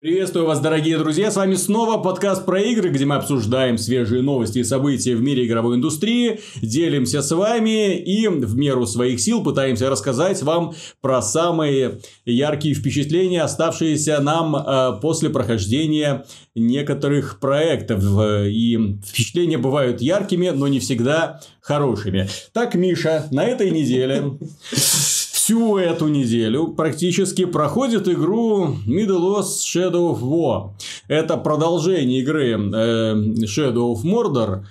[0.00, 1.30] Приветствую вас, дорогие друзья!
[1.30, 5.44] С вами снова подкаст про игры, где мы обсуждаем свежие новости и события в мире
[5.44, 12.00] игровой индустрии, делимся с вами и в меру своих сил пытаемся рассказать вам про самые
[12.24, 16.24] яркие впечатления, оставшиеся нам э, после прохождения
[16.54, 18.02] некоторых проектов.
[18.46, 22.26] И впечатления бывают яркими, но не всегда хорошими.
[22.54, 24.38] Так, Миша, на этой неделе
[25.40, 30.72] всю эту неделю практически проходит игру Middle-earth Shadow of War.
[31.08, 33.14] Это продолжение игры э,
[33.46, 34.64] Shadow of Mordor,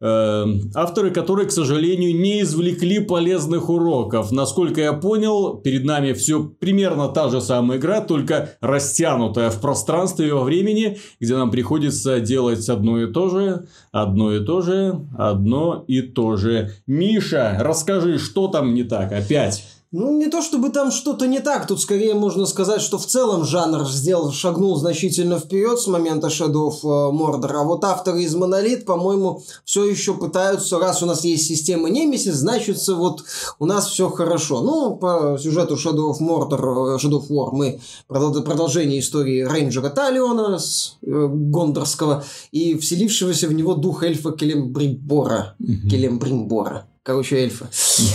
[0.00, 0.44] э,
[0.74, 4.32] авторы которой, к сожалению, не извлекли полезных уроков.
[4.32, 10.28] Насколько я понял, перед нами все примерно та же самая игра, только растянутая в пространстве
[10.28, 15.06] и во времени, где нам приходится делать одно и то же, одно и то же,
[15.16, 16.70] одно и то же.
[16.86, 19.64] Миша, расскажи, что там не так опять?
[19.92, 23.44] Ну, не то чтобы там что-то не так, тут скорее можно сказать, что в целом
[23.44, 28.34] жанр сделал, шагнул значительно вперед с момента Shadow of э, Mordor, а вот авторы из
[28.34, 33.24] Monolith, по-моему, все еще пытаются, раз у нас есть система Nemesis, значит, вот
[33.58, 34.62] у нас все хорошо.
[34.62, 40.58] Ну, по сюжету Shadow of Mordor, э, Shadow of War мы продолжение истории рейнджера Талиона
[40.58, 45.54] с э, Гондорского и вселившегося в него дух эльфа Келембримбора.
[45.60, 45.88] Mm-hmm.
[45.90, 47.68] Келембримбора короче, эльфа.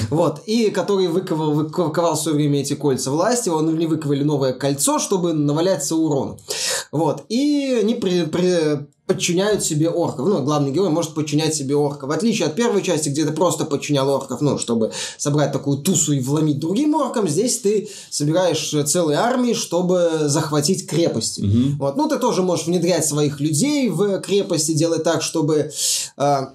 [0.10, 0.42] Вот.
[0.46, 5.00] И который выковал, выковал в свое время эти кольца власти, он не выковали новое кольцо,
[5.00, 6.40] чтобы навалять Саурону.
[6.92, 7.26] Вот.
[7.30, 10.28] И они при, при, подчиняют себе орков.
[10.28, 12.10] Ну, главный герой может подчинять себе орков.
[12.10, 16.14] В отличие от первой части, где ты просто подчинял орков, ну, чтобы собрать такую тусу
[16.14, 21.42] и вломить другим оркам, здесь ты собираешь целые армии, чтобы захватить крепости.
[21.42, 21.78] Угу.
[21.80, 21.98] Вот.
[21.98, 25.72] Ну, ты тоже можешь внедрять своих людей в крепости, делать так, чтобы...
[26.18, 26.48] Э,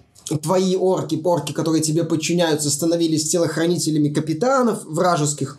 [0.42, 5.58] твои орки, орки, которые тебе подчиняются, становились телохранителями капитанов вражеских.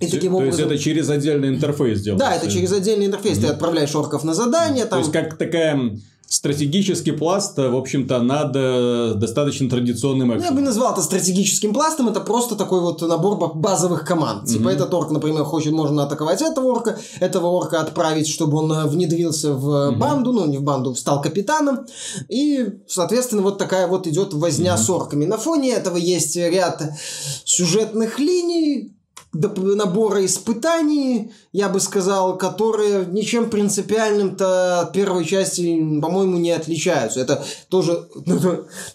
[0.00, 0.68] И таким образом...
[0.68, 2.26] То есть это через отдельный интерфейс делается?
[2.26, 3.36] Да, это через отдельный интерфейс.
[3.36, 3.42] Mm-hmm.
[3.42, 4.86] Ты отправляешь орков на задание.
[4.86, 4.98] Там...
[4.98, 5.98] То есть как такая
[6.30, 10.44] стратегический пласт, в общем-то, над э, достаточно традиционным экшеном.
[10.44, 14.44] Я бы назвал это стратегическим пластом, это просто такой вот набор базовых команд.
[14.44, 14.52] Mm-hmm.
[14.52, 18.86] Типа этот орк, например, хочет, можно атаковать этого орка, этого орка отправить, чтобы он э,
[18.86, 19.96] внедрился в mm-hmm.
[19.96, 21.86] банду, ну не в банду, стал капитаном.
[22.28, 24.84] И, соответственно, вот такая вот идет возня mm-hmm.
[24.84, 25.24] с орками.
[25.24, 26.80] На фоне этого есть ряд
[27.44, 28.94] сюжетных линий,
[29.32, 37.20] набора испытаний, я бы сказал, которые ничем принципиальным-то от первой части, по-моему, не отличаются.
[37.20, 38.08] Это тоже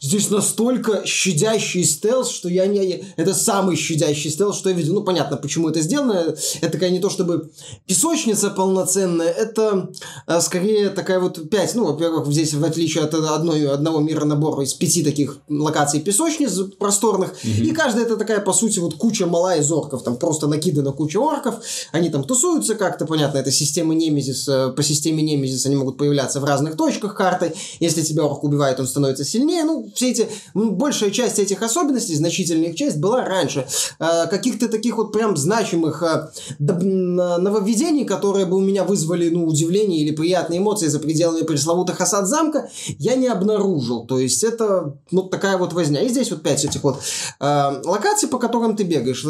[0.01, 3.05] здесь настолько щадящий стелс, что я не...
[3.15, 4.95] Это самый щадящий стелс, что я видел.
[4.95, 6.35] Ну, понятно, почему это сделано.
[6.61, 7.49] Это такая не то чтобы
[7.85, 9.89] песочница полноценная, это
[10.25, 11.75] а, скорее такая вот пять.
[11.75, 16.57] Ну, во-первых, здесь, в отличие от одной, одного мира набора из пяти таких локаций песочниц
[16.77, 17.63] просторных, mm-hmm.
[17.63, 20.03] и каждая это такая, по сути, вот куча мала из орков.
[20.03, 21.55] Там просто накидана куча орков,
[21.91, 26.39] они там тусуются как-то, понятно, это система Немезис, э, по системе Немезис они могут появляться
[26.39, 31.11] в разных точках карты, если тебя орк убивает, он становится сильнее, ну, все эти, большая
[31.11, 33.67] часть этих особенностей, значительная их часть была раньше.
[33.99, 40.01] Э, каких-то таких вот прям значимых э, нововведений, которые бы у меня вызвали, ну, удивление
[40.01, 45.21] или приятные эмоции за пределами пресловутых осад замка, я не обнаружил, то есть это, ну,
[45.21, 46.01] такая вот возня.
[46.01, 46.99] И здесь вот пять этих вот
[47.39, 49.23] локаций, по которым ты бегаешь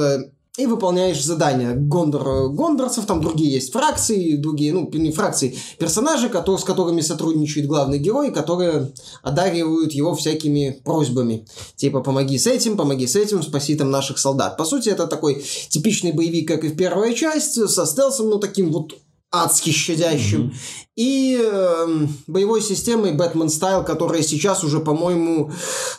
[0.58, 6.60] и выполняешь задания Гондор, гондорцев, там другие есть фракции, другие, ну, не фракции, персонажи, которые,
[6.60, 11.46] с которыми сотрудничает главный герой, которые одаривают его всякими просьбами.
[11.76, 14.58] Типа, помоги с этим, помоги с этим, спаси там наших солдат.
[14.58, 18.72] По сути, это такой типичный боевик, как и в первой части, со стелсом, ну, таким
[18.72, 18.94] вот
[19.32, 20.48] адски щадящим.
[20.48, 25.52] Mm-hmm и э, боевой системой Batman Style, которая сейчас уже, по-моему,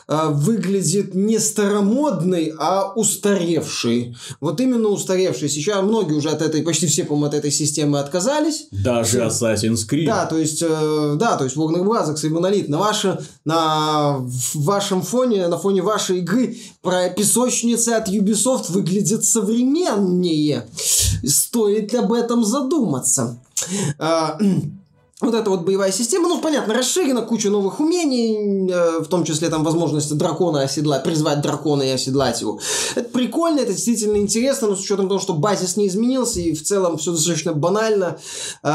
[0.07, 4.17] э, выглядит не старомодной, а устаревшей.
[4.41, 5.49] Вот именно устаревшей.
[5.49, 8.67] Сейчас многие уже от этой, почти все, по-моему, от этой системы отказались.
[8.71, 10.07] Даже Assassin's Creed.
[10.07, 12.25] Да, то есть, э, да, то есть Warner Bros.
[12.25, 14.17] и Monolith на, ваше, на
[14.55, 20.67] вашем фоне, на фоне вашей игры про песочницы от Ubisoft выглядят современнее.
[21.23, 23.39] Стоит об этом задуматься.
[23.99, 24.39] Э,
[25.19, 29.49] вот эта вот боевая система, ну, понятно, расширена, куча новых умений, э, в том числе
[29.49, 32.59] там возможность дракона оседлать, призвать дракона и оседлать его.
[32.95, 36.63] Это прикольно, это действительно интересно, но с учетом того, что базис не изменился, и в
[36.63, 38.19] целом все достаточно банально,
[38.61, 38.69] э,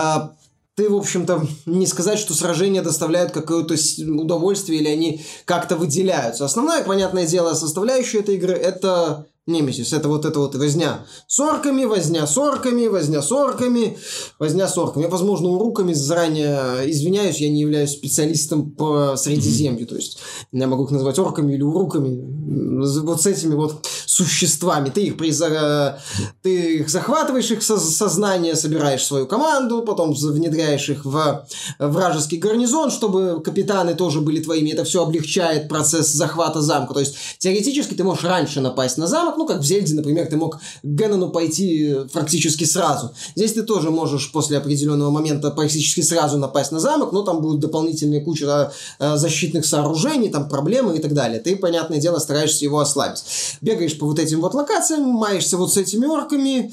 [0.74, 3.74] ты, в общем-то, не сказать, что сражения доставляют какое-то
[4.18, 6.44] удовольствие или они как-то выделяются.
[6.44, 11.84] Основная, понятное дело, составляющая этой игры– это Немесис, это вот это вот возня с орками,
[11.84, 13.98] возня с орками, возня с орками,
[14.38, 15.02] возня с орками.
[15.02, 20.20] Я, возможно, уруками заранее извиняюсь, я не являюсь специалистом по Средиземью, то есть
[20.52, 23.00] я могу их назвать орками или уруками.
[23.00, 24.90] Вот с этими вот существами.
[24.90, 25.98] Ты их, приза...
[26.42, 31.46] ты их захватываешь, их сознание, собираешь свою команду, потом внедряешь их в
[31.80, 34.70] вражеский гарнизон, чтобы капитаны тоже были твоими.
[34.70, 36.94] Это все облегчает процесс захвата замка.
[36.94, 40.37] То есть, теоретически ты можешь раньше напасть на замок, ну, как в Зельде, например, ты
[40.37, 43.12] мог к Геннону пойти практически сразу.
[43.37, 47.61] Здесь ты тоже можешь после определенного момента практически сразу напасть на замок, но там будут
[47.61, 51.40] дополнительные куча э, защитных сооружений, там проблемы и так далее.
[51.40, 53.25] Ты, понятное дело, стараешься его ослабить.
[53.61, 56.73] Бегаешь по вот этим вот локациям, маешься вот с этими орками,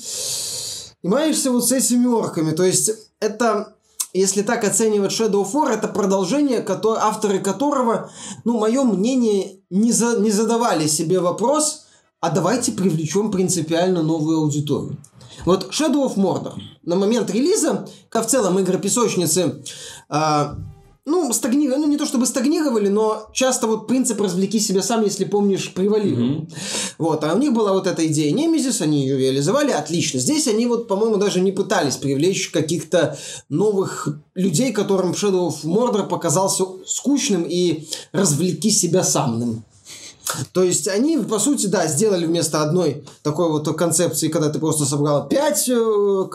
[1.01, 2.51] и маешься вот с этими орками.
[2.51, 3.73] То есть, это
[4.13, 8.09] если так оценивать Shadow of War, это продолжение, авторы которого,
[8.43, 11.85] ну, мое мнение, не, за, не задавали себе вопрос,
[12.21, 14.97] а давайте привлечем принципиально новую аудиторию.
[15.45, 19.63] Вот Shadow of Mordor на момент релиза, как в целом игры песочницы,
[20.09, 20.45] э,
[21.05, 25.25] ну, стагнировали, ну, не то чтобы стагнировали, но часто вот принцип «развлеки себя сам, если
[25.25, 26.41] помнишь, превалировал.
[26.41, 26.53] Mm-hmm.
[26.99, 30.19] Вот, а у них была вот эта идея Немезис, они ее реализовали, отлично.
[30.19, 33.17] Здесь они вот, по-моему, даже не пытались привлечь каких-то
[33.49, 39.63] новых людей, которым Shadow of Mordor показался скучным и «развлеки себя самным».
[40.53, 44.85] То есть они, по сути, да, сделали вместо одной такой вот концепции, когда ты просто
[44.85, 45.73] собрал пять э,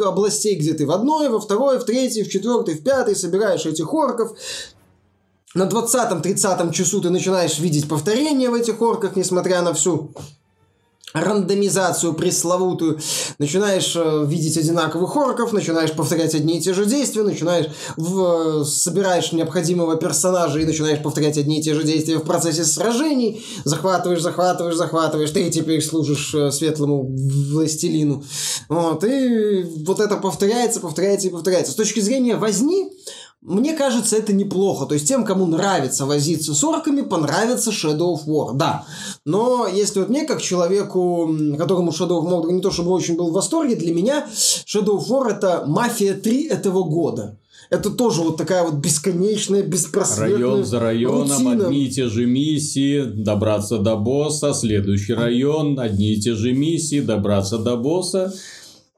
[0.04, 3.92] областей, где ты в одной, во второй, в третьей, в четвертой, в пятой собираешь этих
[3.92, 4.32] орков.
[5.54, 10.10] На 20-30 часу ты начинаешь видеть повторения в этих орках, несмотря на всю
[11.14, 12.98] рандомизацию пресловутую,
[13.38, 17.66] начинаешь э, видеть одинаковых орков, начинаешь повторять одни и те же действия, начинаешь
[17.96, 22.64] в, э, собираешь необходимого персонажа и начинаешь повторять одни и те же действия в процессе
[22.64, 28.24] сражений, захватываешь, захватываешь, захватываешь, ты теперь служишь э, светлому властелину.
[28.68, 31.72] Вот, и вот это повторяется, повторяется и повторяется.
[31.72, 32.90] С точки зрения возни,
[33.44, 34.86] мне кажется, это неплохо.
[34.86, 38.86] То есть тем, кому нравится возиться с орками, понравится Shadow of War, да.
[39.26, 43.30] Но если вот мне, как человеку, которому Shadow of War не то чтобы очень был
[43.30, 47.36] в восторге, для меня Shadow of War это мафия 3 этого года.
[47.70, 51.66] Это тоже вот такая вот бесконечная, беспросветная Район за районом, рутина.
[51.66, 57.00] одни и те же миссии, добраться до босса, следующий район, одни и те же миссии,
[57.00, 58.32] добраться до босса.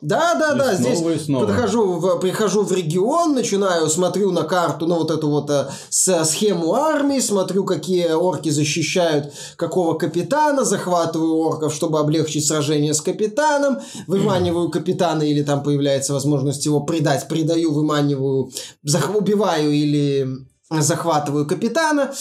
[0.02, 1.46] Да, да, и да, здесь и снова.
[1.46, 6.25] Подхожу в, прихожу в регион, начинаю, смотрю на карту, ну вот эту вот э, с,
[6.26, 13.78] схему армии, смотрю, какие орки защищают какого капитана, захватываю орков, чтобы облегчить сражение с капитаном,
[14.06, 18.50] выманиваю капитана или там появляется возможность его предать, предаю, выманиваю,
[18.82, 20.28] зах, убиваю или
[20.70, 22.12] захватываю капитана,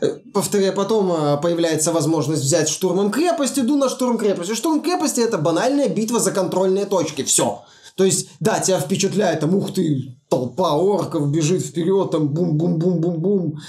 [0.00, 4.54] э, повторяю, потом э, появляется возможность взять штурмом крепость, иду на штурм крепости.
[4.54, 7.62] Штурм крепости это банальная битва за контрольные точки, все.
[7.96, 13.60] То есть, да, тебя впечатляет, там, ух ты, толпа орков бежит вперед, там, бум-бум-бум-бум-бум,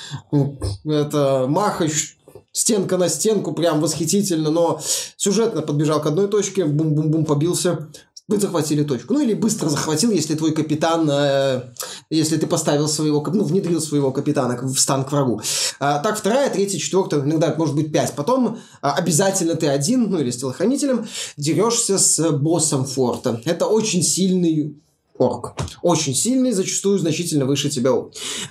[0.83, 2.17] это махач,
[2.51, 4.81] стенка на стенку, прям восхитительно, но
[5.15, 7.89] сюжетно подбежал к одной точке, бум-бум-бум побился,
[8.27, 9.13] вы захватили точку.
[9.13, 11.61] Ну, или быстро захватил, если твой капитан, э,
[12.09, 15.41] если ты поставил своего, ну, внедрил своего капитана в стан к врагу.
[15.79, 18.15] А, так, вторая, третья, четвертая, иногда может быть пять.
[18.15, 21.07] Потом а, обязательно ты один, ну, или с телохранителем,
[21.37, 23.41] дерешься с боссом форта.
[23.45, 24.75] Это очень сильный
[25.19, 25.53] орк.
[25.81, 27.91] Очень сильный, зачастую значительно выше тебя.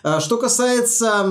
[0.02, 1.26] А, что касается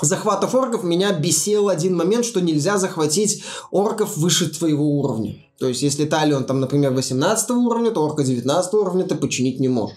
[0.00, 5.36] захватов орков, меня бесил один момент, что нельзя захватить орков выше твоего уровня.
[5.58, 9.68] То есть, если талион там, например, 18 уровня, то орка 19 уровня ты починить не
[9.68, 9.96] можешь.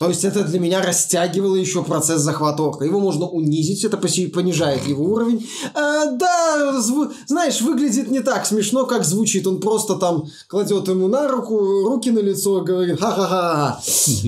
[0.00, 2.86] То есть это для меня растягивало еще процесс захвата орка.
[2.86, 5.46] Его можно унизить, это понижает его уровень.
[5.74, 9.46] А, да, зву- знаешь, выглядит не так смешно, как звучит.
[9.46, 13.78] Он просто там кладет ему на руку, руки на лицо, говорит, ха-ха-ха,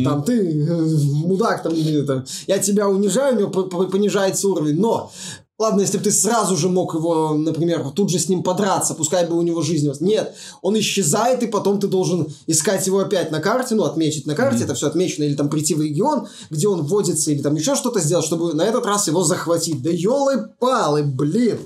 [0.04, 0.82] там ты э,
[1.24, 1.72] мудак, там,
[2.06, 3.50] там, я тебя унижаю, у него
[3.86, 4.78] понижается уровень.
[4.78, 5.10] Но
[5.58, 9.26] Ладно, если бы ты сразу же мог его, например, тут же с ним подраться, пускай
[9.26, 9.90] бы у него жизнь...
[10.00, 14.34] Нет, он исчезает, и потом ты должен искать его опять на карте, ну, отметить на
[14.34, 14.64] карте, mm-hmm.
[14.64, 18.00] это все отмечено, или там прийти в регион, где он вводится, или там еще что-то
[18.00, 19.82] сделать, чтобы на этот раз его захватить.
[19.82, 21.58] Да елы-палы, блин!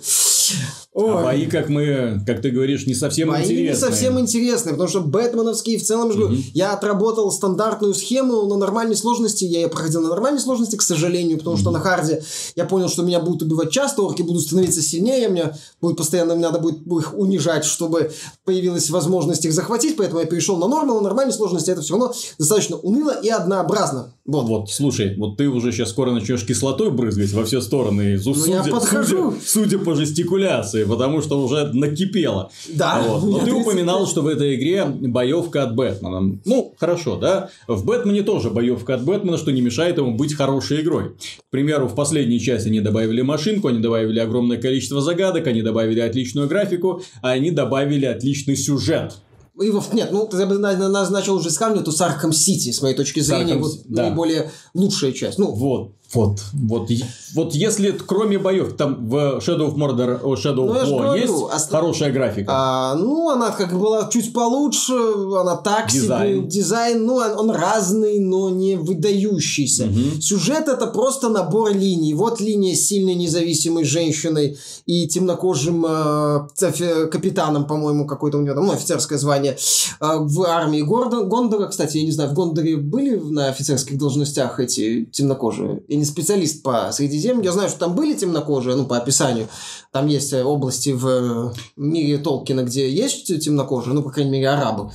[0.92, 1.10] Ой.
[1.10, 3.68] А бои, как мы, как ты говоришь, не совсем бои интересные.
[3.68, 6.18] не совсем интересные, потому что бэтменовские в целом же...
[6.18, 6.42] Mm-hmm.
[6.54, 11.38] Я отработал стандартную схему на нормальной сложности, я ее проходил на нормальной сложности, к сожалению,
[11.38, 11.60] потому mm-hmm.
[11.60, 12.22] что на харде
[12.54, 16.58] я понял, что меня будут убивать часто, орки будут становиться сильнее, мне будет постоянно надо
[16.58, 18.12] будет их унижать, чтобы
[18.44, 22.14] появилась возможность их захватить, поэтому я перешел на нормал, на нормальной сложности это все равно
[22.38, 24.12] достаточно уныло и однообразно.
[24.26, 28.34] Вот, вот, слушай, вот ты уже сейчас скоро начнешь кислотой брызгать во все стороны, ну,
[28.34, 29.30] судя, я подхожу.
[29.32, 32.50] Судя, судя по жестикуляции, потому что уже накипело.
[32.68, 33.04] Да.
[33.06, 33.22] Вот.
[33.22, 36.38] Но ты упоминал, что в этой игре боевка от Бэтмена.
[36.44, 37.50] Ну, хорошо, да.
[37.68, 41.10] В Бэтмене тоже боевка от Бэтмена, что не мешает ему быть хорошей игрой.
[41.10, 46.00] К примеру, в последней части они добавили машинку, они добавили огромное количество загадок, они добавили
[46.00, 49.12] отличную графику, а они добавили отличный сюжет.
[49.58, 53.20] Его, нет, ну, ты бы назначил уже с то с Arkham City, с моей точки
[53.20, 54.02] зрения, Arkham, вот да.
[54.02, 55.38] наиболее лучшая часть.
[55.38, 55.95] Ну, вот.
[56.14, 56.88] Вот, вот,
[57.34, 61.70] вот если кроме боев, там в Shadow of Mordor, Shadow of ну, War есть ост...
[61.70, 62.46] хорошая графика?
[62.48, 66.38] А, ну, она как была чуть получше, она так дизайн.
[66.38, 69.86] себе, дизайн, ну, он, он разный, но не выдающийся.
[69.86, 70.20] Угу.
[70.20, 72.14] Сюжет это просто набор линий.
[72.14, 78.66] Вот линия с сильной независимой женщиной и темнокожим э, капитаном, по-моему, какой-то у него там,
[78.66, 79.56] ну, офицерское звание,
[80.00, 81.66] э, в армии Гордон, Гондора.
[81.66, 85.82] Кстати, я не знаю, в Гондоре были на офицерских должностях эти темнокожие?
[85.96, 89.48] Я не специалист по Средиземью, я знаю, что там были темнокожие, ну, по описанию.
[89.92, 94.50] Там есть э, области в э, мире Толкина, где есть темнокожие, ну, по крайней мере,
[94.50, 94.90] арабы.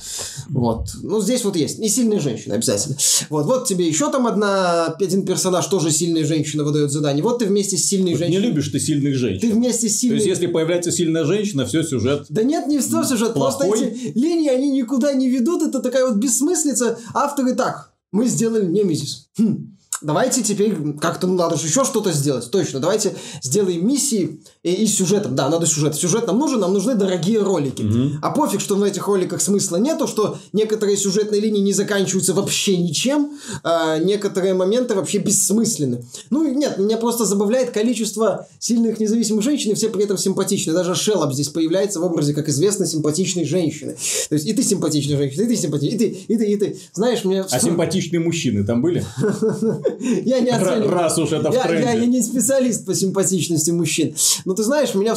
[0.48, 0.88] Вот.
[1.02, 1.78] Ну, здесь вот есть.
[1.80, 2.96] И сильные женщины обязательно.
[3.28, 7.22] Вот, вот тебе еще там одна, один персонаж, тоже сильная женщина выдает задание.
[7.22, 8.40] Вот ты вместе с сильной вот женщиной.
[8.40, 9.40] Не любишь ты сильных женщин.
[9.40, 10.18] Ты вместе с сильной...
[10.18, 13.34] То есть, если появляется сильная женщина, все, сюжет Да нет, не все сюжет.
[13.34, 13.68] Плохой.
[13.68, 15.62] Просто эти линии, они никуда не ведут.
[15.62, 16.98] Это такая вот бессмыслица.
[17.12, 19.28] Авторы так, мы сделали Немезис.
[19.38, 19.71] Хм
[20.02, 22.50] давайте теперь как-то ну, надо же еще что-то сделать.
[22.50, 25.34] Точно, давайте сделаем миссии и, и сюжетом.
[25.34, 25.94] Да, надо сюжет.
[25.94, 27.82] Сюжет нам нужен, нам нужны дорогие ролики.
[27.82, 28.18] Угу.
[28.22, 32.76] А пофиг, что в этих роликах смысла нету, что некоторые сюжетные линии не заканчиваются вообще
[32.76, 33.32] ничем,
[33.62, 36.04] а некоторые моменты вообще бессмысленны.
[36.30, 40.72] Ну, нет, меня просто забавляет количество сильных независимых женщин, и все при этом симпатичны.
[40.72, 43.96] Даже Шеллоп здесь появляется в образе, как известно, симпатичной женщины.
[44.28, 46.78] То есть и ты симпатичная женщина, и ты симпатичная, и ты, и ты, и ты.
[46.94, 47.42] Знаешь, мне...
[47.42, 49.04] А симпатичные мужчины там были?
[50.24, 50.90] Я не оцениваю.
[50.90, 54.14] Раз уж это в я, я, я не специалист по симпатичности мужчин.
[54.44, 55.14] Но ты знаешь, меня...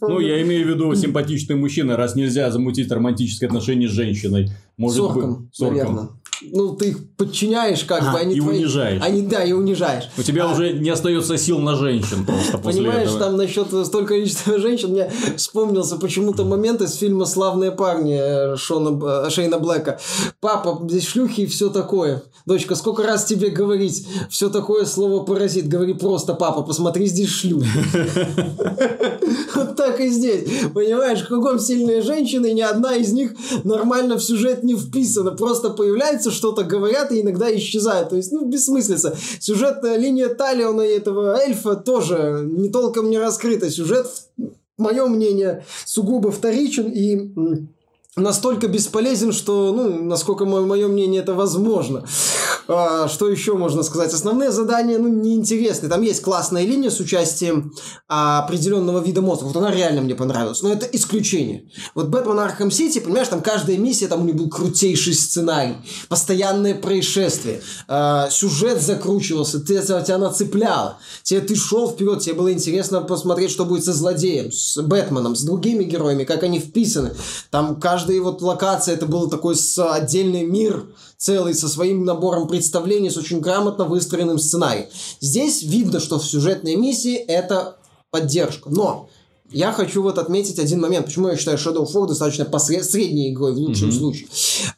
[0.00, 4.50] Ну, я имею в виду симпатичные мужчины, раз нельзя замутить романтические отношения с женщиной.
[4.76, 5.76] Может Сорком, быть, сорком.
[5.76, 6.08] наверное
[6.52, 8.18] ну, ты их подчиняешь как а, бы.
[8.18, 8.58] Они и твои...
[8.58, 9.02] унижаешь.
[9.02, 10.08] Они, да, и унижаешь.
[10.16, 10.52] У тебя а...
[10.52, 13.20] уже не остается сил на женщин просто после Понимаешь, этого.
[13.20, 19.30] там насчет столько количества женщин, мне вспомнился почему-то момент из фильма «Славные парни» Шона, э,
[19.30, 20.00] Шейна Блэка.
[20.40, 22.22] Папа, здесь шлюхи и все такое.
[22.44, 25.68] Дочка, сколько раз тебе говорить все такое слово паразит?
[25.68, 27.68] Говори просто, папа, посмотри, здесь шлюхи.
[29.54, 30.48] Вот так и здесь.
[30.74, 33.32] Понимаешь, кругом сильные женщины, ни одна из них
[33.64, 35.30] нормально в сюжет не вписана.
[35.32, 38.10] Просто появляется что-то говорят и иногда исчезают.
[38.10, 39.16] То есть, ну, бессмыслица.
[39.38, 43.70] Сюжетная линия Талиона и этого эльфа тоже не толком не раскрыта.
[43.70, 44.06] Сюжет,
[44.78, 47.66] мое мнение, сугубо вторичен и
[48.16, 52.04] настолько бесполезен, что, ну, насколько мое, мнение, это возможно.
[52.68, 54.12] А, что еще можно сказать?
[54.12, 55.88] Основные задания, ну, неинтересны.
[55.88, 57.72] Там есть классная линия с участием
[58.08, 59.52] а, определенного вида монстров.
[59.52, 60.62] Вот она реально мне понравилась.
[60.62, 61.70] Но это исключение.
[61.94, 65.76] Вот Batman Arkham City, понимаешь, там каждая миссия, там у них был крутейший сценарий.
[66.08, 67.62] Постоянные происшествия.
[67.88, 70.98] А, сюжет закручивался, ты, тебя нацепляло.
[71.22, 75.42] Тебе ты шел вперед, тебе было интересно посмотреть, что будет со злодеем, с Бэтменом, с
[75.42, 77.14] другими героями, как они вписаны.
[77.50, 80.86] Там каждая вот локация это был такой с отдельный мир
[81.22, 84.88] целый со своим набором представлений, с очень грамотно выстроенным сценарием.
[85.20, 87.76] Здесь видно, что в сюжетной миссии это
[88.10, 88.68] поддержка.
[88.70, 89.08] Но
[89.52, 92.84] я хочу вот отметить один момент, почему я считаю Shadow of War достаточно посред...
[92.84, 93.92] средней игрой в лучшем mm-hmm.
[93.92, 94.28] случае.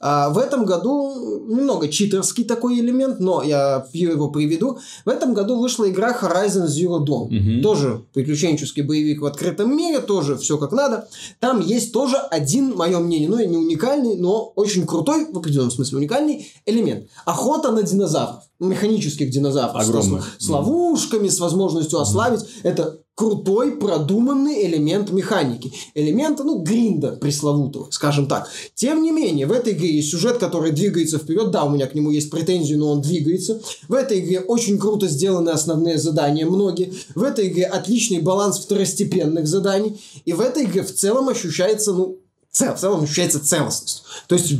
[0.00, 4.78] А, в этом году немного читерский такой элемент, но я его приведу.
[5.04, 7.28] В этом году вышла игра Horizon Zero Dawn.
[7.28, 7.62] Mm-hmm.
[7.62, 11.08] Тоже приключенческий боевик в открытом мире, тоже все как надо.
[11.40, 15.70] Там есть тоже один, мое мнение, ну и не уникальный, но очень крутой, в определенном
[15.70, 17.08] смысле уникальный элемент.
[17.24, 20.36] Охота на динозавров механических динозавров Огромных.
[20.38, 22.40] С, с ловушками, с возможностью ослабить.
[22.40, 22.60] Mm-hmm.
[22.62, 25.72] Это крутой, продуманный элемент механики.
[25.94, 28.48] Элемент, ну, гринда пресловутого, скажем так.
[28.74, 31.50] Тем не менее, в этой игре есть сюжет, который двигается вперед.
[31.50, 33.60] Да, у меня к нему есть претензии, но он двигается.
[33.88, 36.92] В этой игре очень круто сделаны основные задания, многие.
[37.14, 40.00] В этой игре отличный баланс второстепенных заданий.
[40.24, 42.18] И в этой игре в целом ощущается, ну,
[42.50, 44.02] в целом ощущается целостность.
[44.28, 44.54] То есть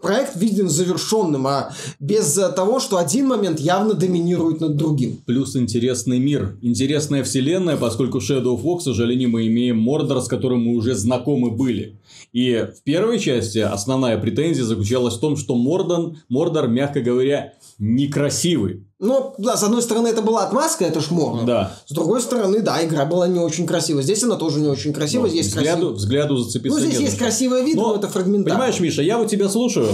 [0.00, 5.18] проект виден завершенным, а без того, что один момент явно доминирует над другим.
[5.26, 10.28] Плюс интересный мир, интересная вселенная, поскольку Shadow of War, к сожалению, мы имеем Мордор, с
[10.28, 11.98] которым мы уже знакомы были.
[12.32, 18.86] И в первой части основная претензия заключалась в том, что Мордон, Мордор, мягко говоря, некрасивый.
[18.98, 21.44] Ну, да, с одной стороны, это была отмазка, это ж Мордор.
[21.44, 21.76] Да.
[21.86, 24.02] С другой стороны, да, игра была не очень красивая.
[24.02, 25.28] Здесь она тоже не очень красивая.
[25.28, 25.96] здесь взгляду, красив...
[25.98, 28.54] взгляду зацепиться Ну, здесь есть красивый вид, но, но это фрагментарно.
[28.54, 29.88] Понимаешь, Миша, я вот тебя слушаю,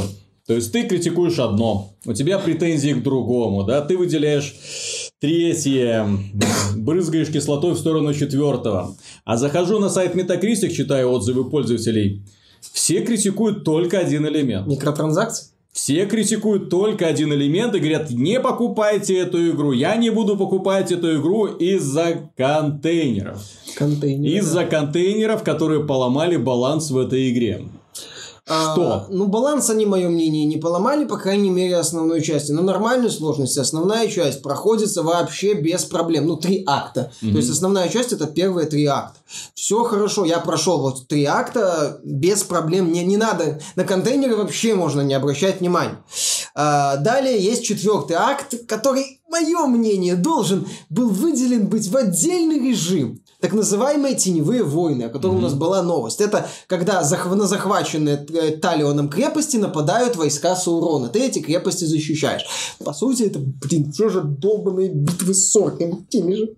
[0.47, 4.55] То есть ты критикуешь одно, у тебя претензии к другому, да, ты выделяешь
[5.21, 6.09] третье,
[6.77, 8.97] брызгаешь кислотой в сторону четвертого.
[9.25, 12.25] А захожу на сайт Metacritic, читаю отзывы пользователей,
[12.61, 14.67] все критикуют только один элемент.
[14.67, 15.50] Микротранзакции?
[15.73, 20.91] Все критикуют только один элемент и говорят, не покупайте эту игру, я не буду покупать
[20.91, 23.41] эту игру из-за контейнеров.
[23.77, 24.39] Контейнеры.
[24.39, 27.69] Из-за контейнеров, которые поломали баланс в этой игре.
[28.50, 28.92] Что?
[28.92, 32.50] А, ну, баланс они, мое мнение, не поломали, по крайней мере, основной части.
[32.50, 36.26] На нормальной сложности основная часть проходится вообще без проблем.
[36.26, 37.12] Ну, три акта.
[37.23, 37.33] Мгм.
[37.33, 39.21] То есть, основная часть это первые три акта.
[39.54, 42.87] Все хорошо, я прошел вот три акта без проблем.
[42.87, 45.99] Мне не надо, на контейнеры вообще можно не обращать внимания.
[46.54, 53.23] А, далее есть четвертый акт, который, мое мнение, должен был выделен быть в отдельный режим.
[53.40, 56.20] Так называемые теневые войны, о котором у нас была новость.
[56.20, 61.09] Это когда зах- на захваченные э, Талионом крепости нападают войска Саурона.
[61.09, 62.44] Ты эти крепости защищаешь.
[62.85, 66.06] По сути, это, блин, те же долбанные битвы с орками.
[66.11, 66.49] Теми же.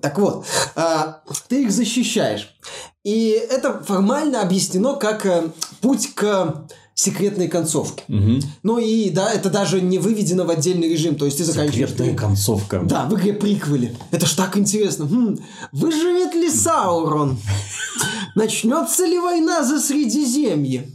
[0.00, 0.44] Так вот,
[0.74, 2.56] а, ты их защищаешь.
[3.02, 5.48] И это формально объяснено как э,
[5.80, 6.66] путь к
[6.96, 8.02] секретной концовке.
[8.08, 8.40] Мгм.
[8.62, 11.14] Ну и да, это даже не выведено в отдельный режим.
[11.14, 11.90] То есть ты заканчиваешь...
[11.90, 12.80] Секретная концовка.
[12.84, 13.94] Да, в игре приквеле.
[14.10, 15.06] Это ж так интересно.
[15.06, 15.38] Хм,
[15.72, 17.38] выживет ли Саурон?
[18.34, 20.90] Начнется ли война за Средиземье?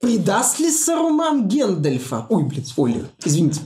[0.00, 2.26] Предаст ли Саруман Гендальфа?
[2.28, 3.08] Ой, блин, спойлер.
[3.24, 3.60] Извините.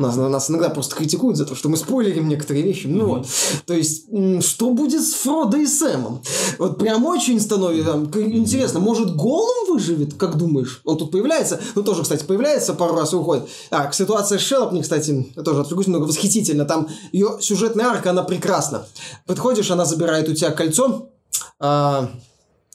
[0.00, 2.86] Нас, нас иногда просто критикуют за то, что мы спойлерим некоторые вещи.
[2.86, 3.26] Ну вот.
[3.66, 4.06] То есть,
[4.44, 6.22] что будет с Фродо и Сэмом?
[6.58, 8.80] Вот прям очень становится там, интересно.
[8.80, 10.80] Может, Голум выживет, как думаешь?
[10.84, 11.60] Он тут появляется.
[11.74, 13.48] Ну, тоже, кстати, появляется пару раз и уходит.
[13.70, 16.64] А, к ситуации с Шелопни, кстати, тоже отвлекусь немного, восхитительно.
[16.64, 18.86] Там ее сюжетная арка, она прекрасна.
[19.26, 21.10] Подходишь, она забирает у тебя кольцо.
[21.58, 22.10] а,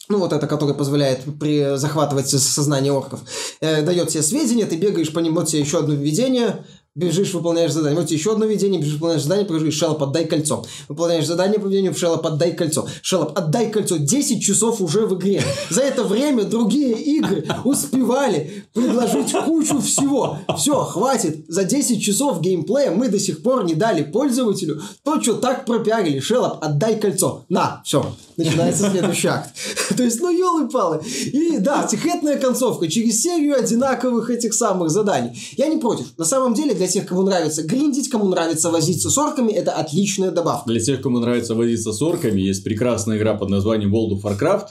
[0.07, 1.77] ну, вот это, которое позволяет при...
[1.77, 3.21] захватывать со- сознание орков,
[3.59, 6.63] э, дает тебе сведения, ты бегаешь по нему, вот тебе еще одно введение,
[6.95, 7.99] бежишь, выполняешь задание.
[7.99, 10.65] Вот еще одно видение, бежишь, выполняешь задание, покажи, Шелоп, отдай кольцо.
[10.87, 12.87] Выполняешь задание по видению, Шелоп, отдай кольцо.
[13.01, 13.97] Шелоп, отдай кольцо.
[13.97, 15.43] 10 часов уже в игре.
[15.69, 20.39] За это время другие игры успевали предложить кучу всего.
[20.57, 21.45] Все, хватит.
[21.49, 26.19] За 10 часов геймплея мы до сих пор не дали пользователю то, что так пропиарили.
[26.19, 27.45] Шелоп, отдай кольцо.
[27.49, 28.05] На, все.
[28.37, 29.49] Начинается следующий акт.
[29.97, 31.01] То есть, ну, елы-палы.
[31.31, 35.37] И да, секретная концовка через серию одинаковых этих самых заданий.
[35.57, 36.05] Я не против.
[36.17, 40.31] На самом деле, для тех, кому нравится гриндить, кому нравится возиться с орками, это отличная
[40.31, 40.69] добавка.
[40.69, 44.67] Для тех, кому нравится возиться с орками, есть прекрасная игра под названием World of Warcraft.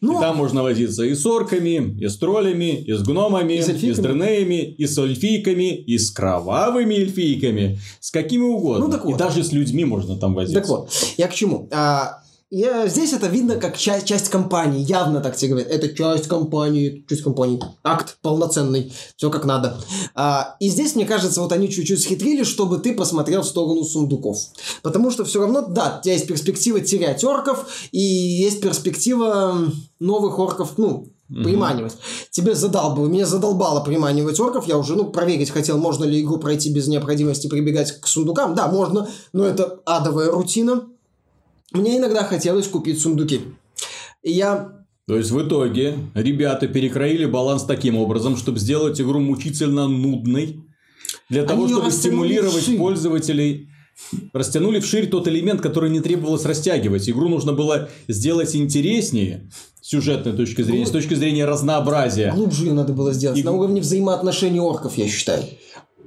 [0.00, 3.58] Ну, И там можно возиться и с орками, и с троллями, и с гномами, И
[3.58, 4.02] и с с, эльфийками.
[4.06, 8.86] дренеями, и с эльфийками, и с кровавыми эльфийками, с какими угодно.
[8.86, 9.14] Ну, так вот.
[9.14, 10.60] И даже с людьми можно там возиться.
[10.60, 11.68] Так вот, я к чему?
[11.72, 12.21] А,
[12.54, 15.72] я, здесь это видно как часть, часть компании, явно так тебе говорят.
[15.72, 17.58] Это часть компании, часть компании.
[17.82, 19.80] Акт полноценный, все как надо.
[20.14, 24.36] А, и здесь, мне кажется, вот они чуть-чуть схитрили, чтобы ты посмотрел в сторону сундуков.
[24.82, 30.38] Потому что все равно, да, у тебя есть перспектива терять орков, и есть перспектива новых
[30.38, 31.96] орков, ну, приманивать.
[32.30, 36.70] Тебе задалбало, меня задолбало приманивать орков, я уже, ну, проверить хотел, можно ли игру пройти
[36.70, 38.54] без необходимости прибегать к сундукам.
[38.54, 40.88] Да, можно, но это адовая рутина.
[41.72, 43.40] Мне иногда хотелось купить сундуки.
[44.22, 44.72] И я
[45.08, 50.60] То есть, в итоге, ребята перекроили баланс таким образом, чтобы сделать игру мучительно нудной.
[51.28, 52.78] Для того, её чтобы стимулировать вширь.
[52.78, 53.68] пользователей.
[54.32, 57.08] Растянули вширь тот элемент, который не требовалось растягивать.
[57.10, 62.32] Игру нужно было сделать интереснее с сюжетной точки зрения, с точки зрения разнообразия.
[62.34, 63.38] глубже ее надо было сделать.
[63.38, 65.44] И- На уровне взаимоотношений орков, я считаю.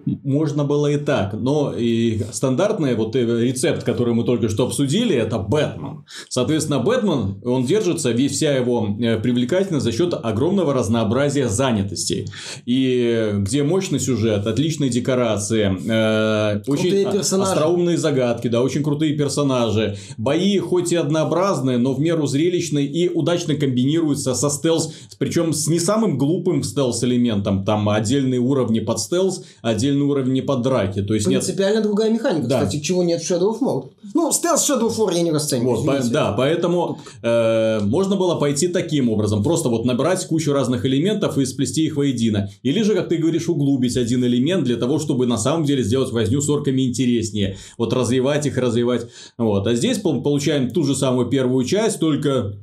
[0.06, 5.15] Можно было и так, но и стандартный вот э, рецепт, который мы только что обсудили,
[5.15, 6.06] это Бэтмен.
[6.30, 12.28] Соответственно, Бэтмен, он держится, весь вся его э, привлекательность за счет огромного разнообразия занятостей.
[12.65, 17.52] И где мощный сюжет, отличные декорации, э, очень о- персонажи.
[17.52, 19.98] остроумные загадки, да, очень крутые персонажи.
[20.18, 25.68] Бои хоть и однообразные, но в меру зрелищные и удачно комбинируются со стелс, причем с
[25.68, 27.63] не самым глупым стелс-элементом.
[27.65, 31.01] Там отдельные уровни под стелс, отдельные уровни под драки.
[31.01, 32.60] То есть нет Принципиально другая механика, Да.
[32.65, 33.89] кстати, чего нет в Shadow of Mordor.
[34.13, 35.77] Ну, стелс Shadow of War я не расцениваю.
[35.77, 40.86] Вот, по- да, поэтому э, можно было пойти таким образом, просто вот набрать кучу разных
[40.86, 42.49] элементов и сплести их воедино.
[42.63, 46.12] Или же, как ты говоришь, углубить один элемент для того, чтобы на самом деле сделать
[46.12, 47.58] возню с орками интереснее.
[47.77, 49.08] Вот развивать их, развивать.
[49.38, 49.67] Вот.
[49.67, 52.53] А здесь пол- получаем ту же самую первую часть, только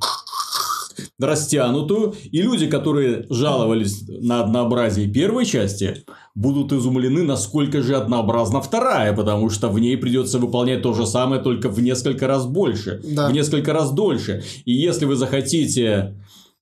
[1.19, 9.13] растянутую, и люди, которые жаловались на однообразие первой части, будут изумлены, насколько же однообразна вторая,
[9.13, 13.29] потому что в ней придется выполнять то же самое, только в несколько раз больше, Да.
[13.29, 14.43] в несколько раз дольше.
[14.65, 16.15] И если вы захотите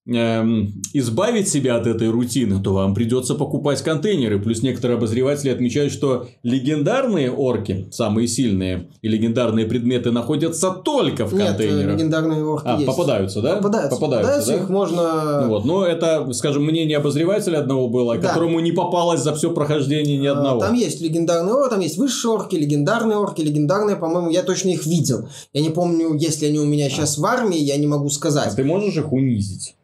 [0.06, 4.40] эм, избавить себя от этой рутины, то вам придется покупать контейнеры.
[4.40, 11.34] Плюс некоторые обозреватели отмечают, что легендарные орки, самые сильные, и легендарные предметы находятся только в
[11.34, 11.96] Нет, контейнерах.
[11.96, 12.86] легендарные орки А, есть.
[12.86, 13.56] попадаются, да?
[13.56, 13.96] Попадаются.
[14.00, 14.56] Попадаются, да?
[14.58, 15.40] их можно...
[15.42, 18.28] Ну Вот, но это, скажем, мнение обозревателя одного было, Да.
[18.28, 20.60] которому не попалось за все прохождение ни А, одного.
[20.60, 24.86] Там есть легендарные орки, там есть высшие орки, легендарные орки, легендарные, по-моему, я точно их
[24.86, 25.28] видел.
[25.52, 28.10] Я не помню, есть ли они у меня сейчас в армии, я не могу А
[28.10, 28.54] сказать.
[28.56, 29.76] ты можешь их унизить?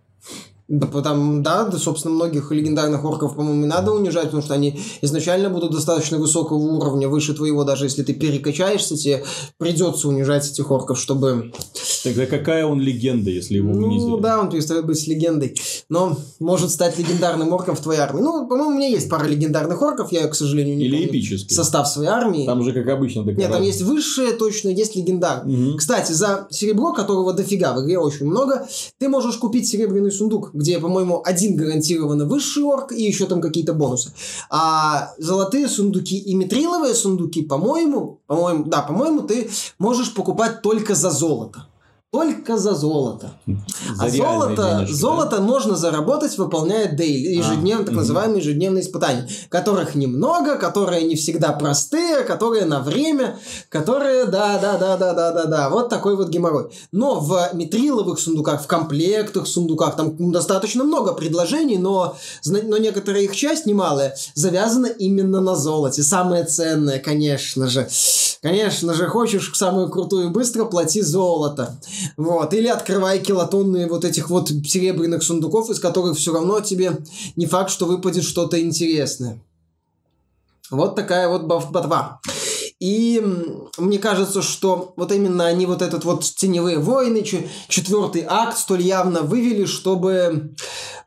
[0.68, 4.81] Да, потому, да, да, собственно, многих легендарных орков, по-моему, не надо унижать, потому что они
[5.00, 9.24] изначально будут достаточно высокого уровня, выше твоего, даже если ты перекачаешься, тебе
[9.59, 11.52] придется унижать этих орков, чтобы...
[12.02, 14.11] Тогда какая он легенда, если его унизили?
[14.11, 15.57] Ну, да, он перестает быть легендой,
[15.88, 18.20] но может стать легендарным орком в твоей армии.
[18.20, 21.55] Ну, по-моему, у меня есть пара легендарных орков, я, к сожалению, не Или помню эпический.
[21.55, 22.44] состав своей армии.
[22.44, 25.57] Там же, как обычно, Нет, там есть высшие, точно, есть легендарные.
[25.57, 25.76] Мгм.
[25.79, 28.66] Кстати, за серебро, которого дофига в игре очень много,
[28.98, 33.75] ты можешь купить серебряный сундук, где, по-моему, один гарантированно высший орк и еще там какие-то
[33.75, 34.12] бонусы.
[34.51, 41.11] А золотые сундуки и метриловые сундуки, по-моему, по-моему, да, по-моему, ты можешь покупать только за
[41.11, 41.66] золото.
[42.12, 43.33] Только за золото.
[43.97, 44.97] За а золото, денежки, да?
[44.97, 48.01] золото можно заработать, выполняя дейли, ежедневно, так мгм.
[48.01, 53.38] называемые ежедневные испытания, которых немного, которые не всегда простые, которые на время,
[53.69, 56.71] которые, да, да, да, да, да, да, да, вот такой вот геморрой.
[56.92, 63.35] Но в метриловых сундуках, в комплектах сундуках, там достаточно много предложений, но, но некоторая их
[63.35, 66.03] часть, немалая, завязана именно на золоте.
[66.05, 67.88] Самое ценное, конечно же.
[68.42, 71.79] Конечно же, хочешь самую крутую быстро, плати золото.
[72.16, 72.53] Вот.
[72.55, 76.99] Или открывай килотонные вот этих вот серебряных сундуков, из которых все равно тебе
[77.37, 79.42] не факт, что выпадет что-то интересное.
[80.70, 82.20] Вот такая вот бав- ботва.
[82.79, 83.23] И
[83.79, 89.23] мне кажется, что вот именно они вот этот вот «Теневые войны», четвертый акт столь явно
[89.23, 90.55] вывели, чтобы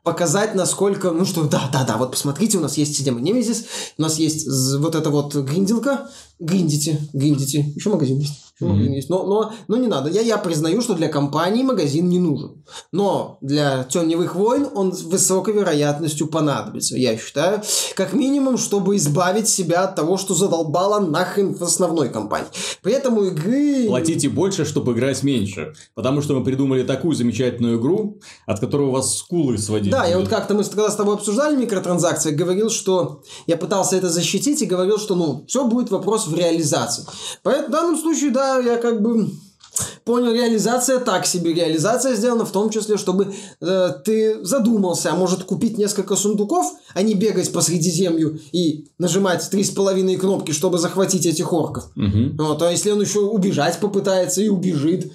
[0.02, 3.66] показать, насколько, ну что, да-да-да, вот посмотрите, у нас есть система Немезис,
[3.98, 8.49] у нас есть вот эта вот гринделка, гриндите, гриндите, еще магазин есть.
[8.64, 8.72] Мгм.
[8.72, 9.10] магазин есть.
[9.10, 10.10] Но, но, но не надо.
[10.10, 12.64] Я, я признаю, что для компании магазин не нужен.
[12.92, 17.62] Но для теневых войн он с высокой вероятностью понадобится, я считаю.
[17.94, 22.48] Как минимум, чтобы избавить себя от того, что задолбало нахрен в основной компании.
[22.82, 23.86] Поэтому игры...
[23.88, 25.74] Платите больше, чтобы играть меньше.
[25.94, 30.18] Потому что мы придумали такую замечательную игру, от которой у вас скулы сводить Да, я
[30.18, 34.66] вот как-то мы когда с тобой обсуждали микротранзакции, говорил, что я пытался это защитить и
[34.66, 37.04] говорил, что ну, все будет вопрос в реализации.
[37.42, 39.30] Поэтому в данном случае, да, я как бы
[40.04, 41.54] понял, реализация так себе.
[41.54, 47.02] Реализация сделана в том числе, чтобы э, ты задумался, а может купить несколько сундуков, а
[47.02, 51.84] не бегать по Средиземью и нажимать три с половиной кнопки, чтобы захватить этих орков.
[51.94, 52.36] Мгм.
[52.38, 55.12] Вот, а если он еще убежать попытается и убежит,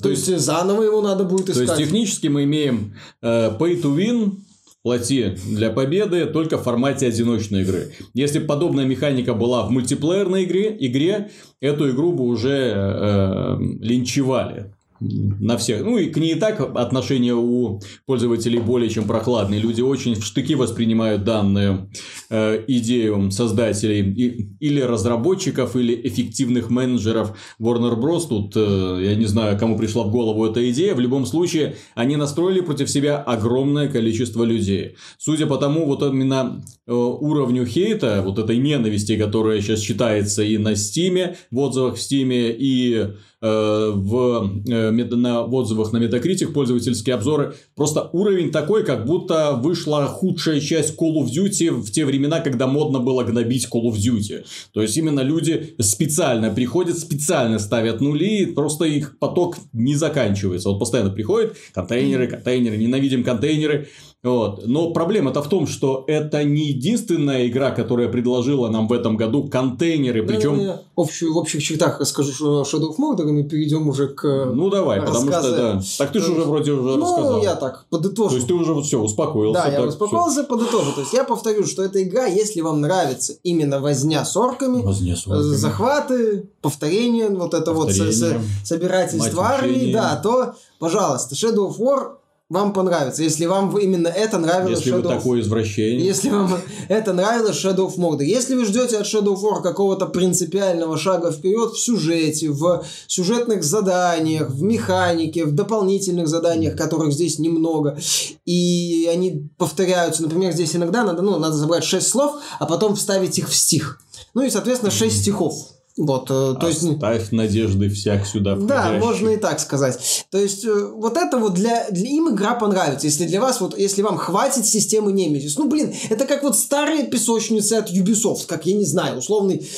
[0.00, 1.70] то, есть, заново его надо будет То искать.
[1.70, 4.36] есть, технически мы имеем э, pay to win,
[4.82, 7.92] плати для победы только в формате одиночной игры.
[8.14, 14.74] Если подобная механика была в мультиплеерной игре, игре эту игру бы уже э, линчевали.
[15.00, 15.84] На всех.
[15.84, 19.60] Ну, и к ней и так отношения у пользователей более чем прохладные.
[19.60, 21.90] Люди очень в штыки воспринимают данную
[22.30, 28.28] э, идею создателей и- или разработчиков, или эффективных менеджеров Warner Bros.
[28.28, 30.94] Тут э, я не знаю, кому пришла в голову эта идея.
[30.94, 34.96] В любом случае, они настроили против себя огромное количество людей.
[35.18, 40.58] Судя по тому, вот именно э, уровню хейта, вот этой ненависти, которая сейчас читается и
[40.58, 43.08] на Стиме, в отзывах в Стиме, и
[43.40, 47.54] в, э, на, отзывах на Metacritic пользовательские обзоры.
[47.76, 52.66] Просто уровень такой, как будто вышла худшая часть Call of Duty в те времена, когда
[52.66, 54.44] модно было гнобить Call of Duty.
[54.72, 60.70] То есть, именно люди специально приходят, специально ставят нули, просто их поток не заканчивается.
[60.70, 63.88] Вот постоянно приходят контейнеры, контейнеры, ненавидим контейнеры.
[64.24, 64.66] Вот.
[64.66, 69.44] Но проблема-то в том, что это не единственная игра, которая предложила нам в этом году
[69.48, 70.26] контейнеры.
[70.26, 74.08] Причем Да, я общую, в общих чертах расскажу, что Shadow of Mordor, мы перейдем уже
[74.08, 74.50] к...
[74.52, 75.80] Ну давай, потому что да.
[75.98, 77.42] Так ты же уже вроде уже ну, рассказал.
[77.42, 78.30] я так, подытожу.
[78.30, 79.62] То есть ты уже вот все успокоился.
[79.62, 80.92] Да, я так, успокоился, подытожу.
[80.92, 84.86] То есть я повторю, что эта игра, если вам нравится именно возня с орками, всё.
[84.88, 85.32] Вознесу.
[85.32, 88.40] э, захваты, повторение, вот это вот со- со- Повторение.
[88.64, 92.17] собирательство армии, да, то, пожалуйста, Shadow of War
[92.50, 93.22] вам понравится.
[93.22, 96.06] Если вам именно это нравилось Если вы Shadow of такое извращение.
[96.06, 96.58] Если вам
[96.88, 98.24] это нравилось Shadow of Mordor.
[98.24, 103.62] Если вы ждете от Shadow of War какого-то принципиального шага вперед в сюжете, в сюжетных
[103.62, 107.98] заданиях, в механике, в дополнительных заданиях, которых здесь немного,
[108.46, 110.22] и они повторяются.
[110.22, 114.00] Например, здесь иногда надо, ну, надо забрать 6 слов, а потом вставить их в стих.
[114.32, 116.84] Ну и, соответственно, 6 стихов Вот, э, то есть...
[116.84, 120.26] Оставь надежды всяк сюда Да, можно и так сказать.
[120.30, 123.08] То есть, э, вот это вот для, для им игра понравится.
[123.08, 125.54] Если для вас, вот, если вам хватит системы Nemesis.
[125.56, 129.68] Ну, блин, это как вот старые песочницы от Ubisoft, как, я не знаю, условный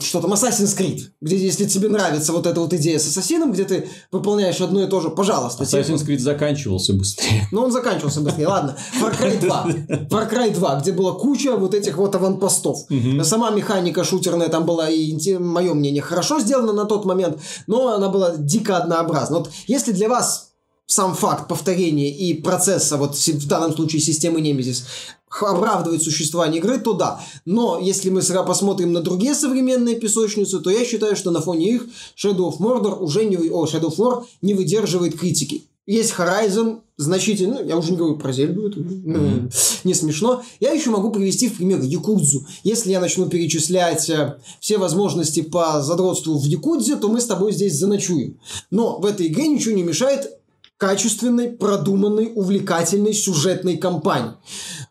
[0.00, 3.64] что там Assassin's Creed, где если тебе нравится вот эта вот идея с ассасином, где
[3.64, 5.64] ты выполняешь одно и то же, пожалуйста.
[5.64, 7.48] Assassin's Creed заканчивался быстрее.
[7.52, 8.76] Ну, он заканчивался быстрее, ладно.
[9.00, 9.66] Far Cry 2.
[10.10, 12.78] Far Cry 2, где была куча вот этих вот аванпостов.
[12.90, 13.22] Угу.
[13.24, 18.08] Сама механика шутерная там была, и, мое мнение, хорошо сделана на тот момент, но она
[18.08, 19.38] была дико однообразна.
[19.38, 20.50] Вот если для вас
[20.86, 24.82] сам факт повторения и процесса, вот в данном случае системы Nemesis,
[25.30, 27.20] оправдывает существование игры, то да.
[27.44, 31.86] Но если мы посмотрим на другие современные песочницы, то я считаю, что на фоне их
[32.16, 35.64] Shadow of Mordor уже не, о, Shadow of War не выдерживает критики.
[35.86, 39.52] Есть Horizon, значительно, я уже не говорю про Зельду, это mm-hmm.
[39.82, 40.42] не смешно.
[40.60, 42.46] Я еще могу привести в пример Якудзу.
[42.62, 47.52] Если я начну перечислять э, все возможности по задротству в Якудзе, то мы с тобой
[47.52, 48.38] здесь заночуем.
[48.70, 50.39] Но в этой игре ничего не мешает
[50.80, 54.32] качественной, продуманной, увлекательной сюжетной кампании.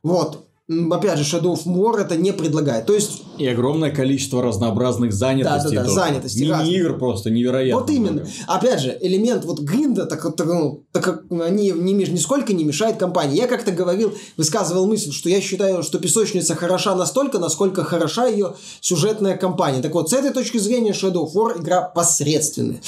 [0.04, 0.49] Вот.
[0.92, 2.86] Опять же, Shadow of War это не предлагает.
[2.86, 3.24] То есть...
[3.40, 5.76] И огромное количество разнообразных занятостей.
[5.76, 6.46] Да, да, да, занятостей.
[6.46, 7.82] Мини-игр просто невероятно.
[7.82, 8.12] Вот именно.
[8.12, 8.30] Много.
[8.48, 12.98] Опять же, элемент вот гринда, так, так, ну, так как они не, нисколько не мешает
[12.98, 13.36] компании.
[13.36, 18.54] Я как-то говорил, высказывал мысль, что я считаю, что песочница хороша настолько, насколько хороша ее
[18.80, 19.82] сюжетная кампания.
[19.82, 22.80] Так вот, с этой точки зрения Shadow of War игра посредственная.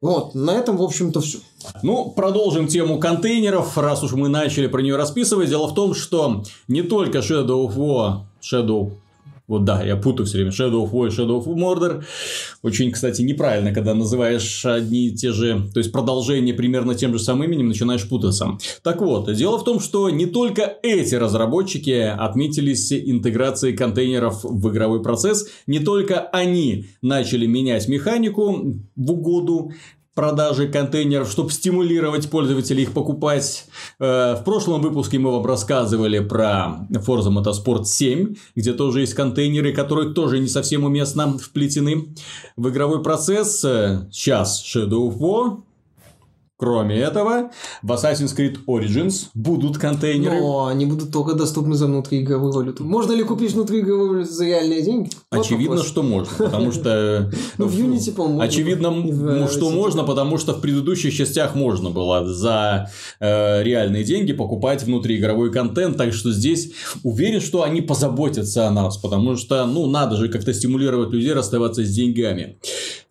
[0.00, 1.38] Вот, на этом, в общем-то, все.
[1.82, 5.48] Ну, продолжим тему контейнеров, раз уж мы начали про нее расписывать.
[5.48, 8.92] Дело в том, что не только Shadow of War, Shadow
[9.48, 12.04] вот да, я путаю все время Shadow of War и Shadow of Mordor.
[12.62, 17.18] Очень, кстати, неправильно, когда называешь одни и те же, то есть продолжение примерно тем же
[17.18, 18.58] самым именем, начинаешь путаться.
[18.82, 25.02] Так вот, дело в том, что не только эти разработчики отметились интеграцией контейнеров в игровой
[25.02, 29.72] процесс, не только они начали менять механику в угоду
[30.18, 33.66] продажи контейнеров, чтобы стимулировать пользователей их покупать.
[34.00, 39.72] Э, в прошлом выпуске мы вам рассказывали про Forza Motorsport 7, где тоже есть контейнеры,
[39.72, 42.16] которые тоже не совсем уместно вплетены
[42.56, 43.64] в игровой процесс.
[43.64, 45.62] Э, сейчас Shadow of War,
[46.60, 50.40] Кроме этого, в Assassin's Creed Origins будут контейнеры.
[50.40, 52.84] Но они будут только доступны за внутриигровую валюту.
[52.84, 55.10] Можно ли купить внутриигровую валюту за реальные деньги?
[55.30, 57.30] Очевидно, что можно, потому что...
[57.58, 58.40] Ну, в Unity, по-моему.
[58.40, 62.90] Очевидно, что можно, потому что в предыдущих частях можно было за
[63.20, 66.72] э, реальные деньги покупать внутриигровой контент, так что здесь
[67.04, 71.84] уверен, что они позаботятся о нас, потому что, ну, надо же как-то стимулировать людей расставаться
[71.84, 72.58] с деньгами.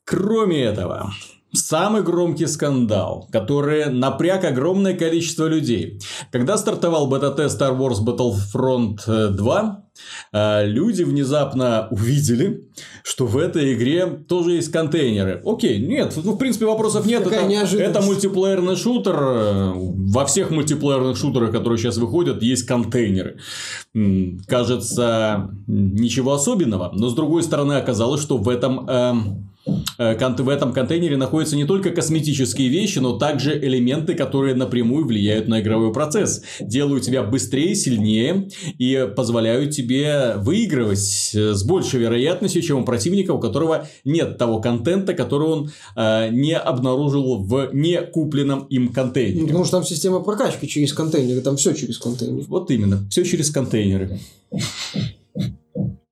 [0.03, 1.11] Кроме этого,
[1.57, 5.99] Самый громкий скандал, который напряг огромное количество людей.
[6.31, 9.83] Когда стартовал бета-тест Star Wars Battlefront 2,
[10.33, 12.69] э, люди внезапно увидели,
[13.03, 15.41] что в этой игре тоже есть контейнеры.
[15.45, 17.25] Окей, нет, ну, в принципе, вопросов нет.
[17.25, 17.35] это,
[17.81, 19.15] это мультиплеерный шутер.
[19.17, 23.39] Во всех мультиплеерных шутерах, которые сейчас выходят, есть контейнеры.
[24.47, 26.91] Кажется, ничего особенного.
[26.93, 28.87] Но, с другой стороны, оказалось, что в этом...
[28.87, 29.13] Э, Э,
[30.43, 35.61] в этом контейнере находятся не только косметические вещи, но также элементы, которые напрямую влияют на
[35.61, 42.79] игровой процесс, делают тебя быстрее, сильнее и позволяют тебе выигрывать э, с большей вероятностью, чем
[42.79, 48.65] у противника, у которого нет того контента, который он э, не обнаружил в не купленном
[48.65, 49.47] им контейнере.
[49.47, 52.45] Потому что там система прокачки через контейнеры, там все через контейнеры.
[52.47, 54.19] Вот именно, все через контейнеры.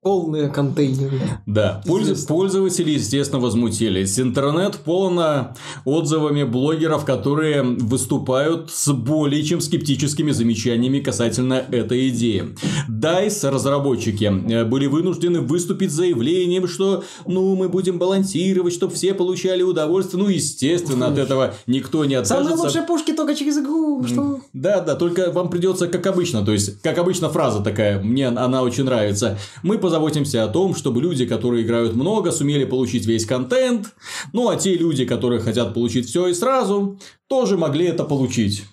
[0.05, 1.19] Полные контейнеры.
[1.47, 2.25] Да, Польз...
[2.25, 4.19] пользователи, естественно, возмутились.
[4.19, 12.55] Интернет полно отзывами блогеров, которые выступают с более чем скептическими замечаниями касательно этой идеи.
[12.87, 19.15] DICE, разработчики, э, были вынуждены выступить с заявлением, что ну мы будем балансировать, чтобы все
[19.15, 20.21] получали удовольствие.
[20.21, 22.47] Ну, естественно, от этого никто не откажется.
[22.51, 24.03] Самые лучшие пушки только через игру.
[24.05, 24.39] Что?
[24.53, 26.45] Да, да, только вам придется как обычно.
[26.45, 29.39] То есть, как обычно фраза такая, мне она очень нравится.
[29.63, 33.95] Мы позаботимся позаботимся о том, чтобы люди, которые играют много, сумели получить весь контент.
[34.33, 38.65] Ну, а те люди, которые хотят получить все и сразу, тоже могли это получить.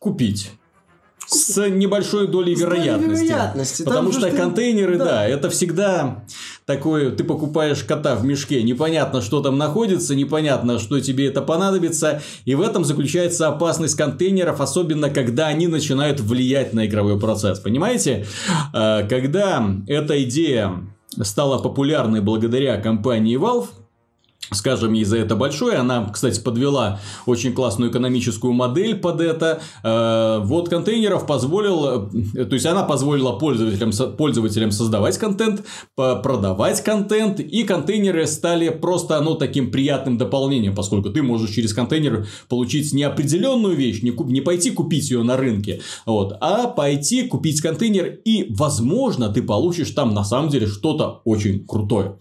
[0.00, 0.50] Купить.
[1.26, 3.24] С небольшой долей вероятности.
[3.24, 3.82] вероятности.
[3.84, 5.04] Потому что, что контейнеры, да.
[5.04, 6.24] да, это всегда
[6.66, 12.22] такое, ты покупаешь кота в мешке, непонятно, что там находится, непонятно, что тебе это понадобится.
[12.44, 17.60] И в этом заключается опасность контейнеров, особенно когда они начинают влиять на игровой процесс.
[17.60, 18.26] Понимаете?
[18.72, 20.72] А, когда эта идея
[21.22, 23.68] стала популярной благодаря компании Valve,
[24.54, 25.76] скажем ей за это большое.
[25.76, 29.60] Она, кстати, подвела очень классную экономическую модель под это.
[29.82, 35.64] Э, вот контейнеров позволил, э, то есть она позволила пользователям, пользователям создавать контент,
[35.96, 42.26] продавать контент, и контейнеры стали просто, ну, таким приятным дополнением, поскольку ты можешь через контейнер
[42.48, 47.24] получить не определенную вещь, не, куп, не пойти купить ее на рынке, вот, а пойти
[47.24, 52.18] купить контейнер, и, возможно, ты получишь там на самом деле что-то очень крутое.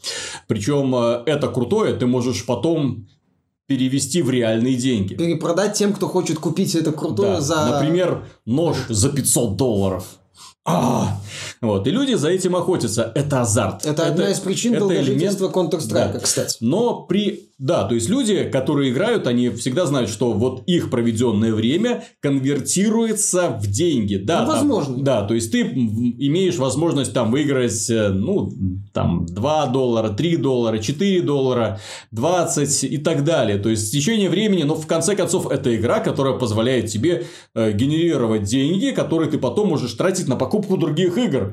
[0.48, 3.07] Причем э, это крутое ты можешь потом
[3.67, 5.15] перевести в реальные деньги.
[5.15, 7.41] Перепродать тем, кто хочет купить это крутое да.
[7.41, 7.65] за...
[7.65, 10.05] Например, нож за 500 долларов.
[10.65, 11.21] А,
[11.63, 13.12] вот, и люди за этим охотятся.
[13.15, 13.86] Это азарт.
[13.86, 16.19] Это, это одна из причин это долгожительства Counter-Strike, да.
[16.19, 16.58] кстати.
[16.60, 21.54] Но при да, то есть люди, которые играют, они всегда знают, что вот их проведенное
[21.54, 24.15] время конвертируется в деньги.
[24.15, 24.95] Да, ну, возможно.
[24.95, 28.52] Там, да, то есть ты имеешь возможность там выиграть, э, ну,
[28.91, 31.80] там 2 доллара, 3 доллара, 4 доллара,
[32.12, 33.58] 20 и так далее.
[33.60, 37.71] То есть в течение времени, но в конце концов это игра, которая позволяет тебе э,
[37.71, 41.52] генерировать деньги, которые ты потом можешь тратить на покупку других игр.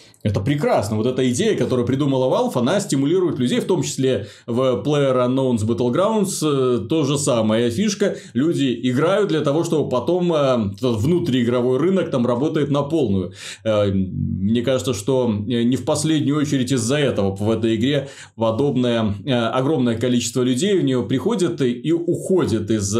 [0.23, 0.97] Это прекрасно.
[0.97, 5.65] Вот эта идея, которую придумала Valve, она стимулирует людей, в том числе в Player Unknown's
[5.65, 8.17] Battlegrounds, э, то же самое фишка.
[8.33, 13.33] Люди играют для того, чтобы потом э, внутриигровой рынок там работает на полную.
[13.63, 19.15] Э, мне кажется, что не в последнюю очередь из-за этого в этой игре подобное
[19.53, 22.95] огромное количество людей в нее приходит и уходит из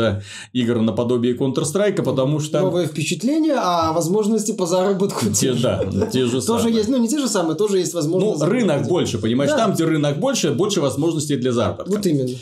[0.53, 2.61] игр наподобие Counter-Strike, потому что...
[2.61, 7.19] Новое впечатление, а возможности по заработку те, да, те же Тоже есть, ну, не те
[7.19, 8.39] же самые, тоже есть возможность.
[8.39, 9.51] Ну, рынок больше, понимаешь?
[9.51, 9.57] Да.
[9.57, 11.91] Там, где рынок больше, больше возможностей для заработка.
[11.91, 12.35] Вот именно.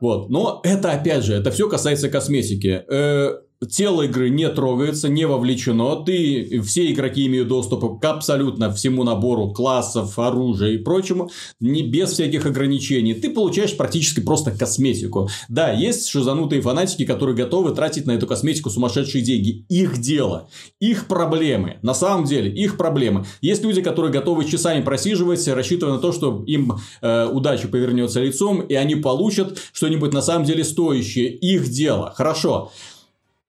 [0.00, 0.30] Вот.
[0.30, 2.84] Но это, опять же, это все касается косметики.
[2.88, 3.38] Э,
[3.70, 5.96] тело игры не трогается, не вовлечено.
[6.04, 12.10] Ты, все игроки имеют доступ к абсолютно всему набору классов, оружия и прочему, не без
[12.10, 13.14] всяких ограничений.
[13.14, 15.28] Ты получаешь практически просто косметику.
[15.48, 19.64] Да, есть шизанутые фанатики, которые готовы тратить на эту косметику сумасшедшие деньги.
[19.68, 20.48] Их дело,
[20.80, 21.78] их проблемы.
[21.82, 23.24] На самом деле, их проблемы.
[23.40, 28.60] Есть люди, которые готовы часами просиживать, рассчитывая на то, что им э, удача повернется лицом,
[28.60, 31.28] и они получат что-нибудь на самом деле стоящее.
[31.28, 32.12] Их дело.
[32.16, 32.70] Хорошо.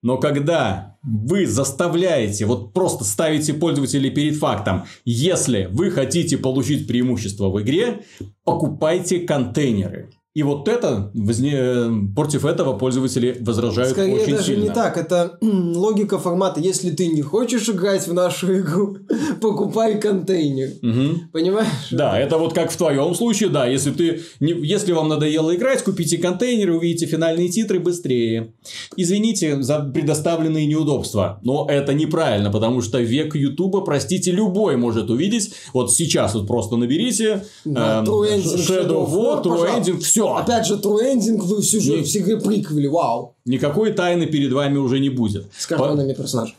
[0.04, 7.50] Но когда вы заставляете, вот просто ставите пользователей перед фактом, если вы хотите получить преимущество
[7.50, 8.04] в игре,
[8.44, 10.12] покупайте контейнеры.
[10.36, 12.10] И вот это, возне...
[12.15, 14.63] против этого пользователи возражают Скорее очень даже сильно.
[14.63, 18.98] не так, это логика формата, если ты не хочешь играть в нашу игру,
[19.41, 20.69] покупай контейнер.
[20.82, 21.30] Угу.
[21.34, 21.67] Понимаешь?
[21.91, 24.54] Да, это вот как в твоем случае, да, если ты, не...
[24.65, 28.54] если вам надоело играть, купите контейнер и увидите финальные титры быстрее.
[28.98, 35.54] Извините за предоставленные неудобства, но это неправильно, потому что век Ютуба, простите, любой может увидеть.
[35.74, 40.36] Вот сейчас вот просто наберите да, эм, Shadow of War, True Ending, все все.
[40.36, 42.03] Опять же, True Ending вы всю не...
[42.03, 43.36] в игре приквели, вау.
[43.45, 45.47] Никакой тайны перед вами уже не будет.
[45.57, 46.21] С карманами По...
[46.21, 46.55] персонажей.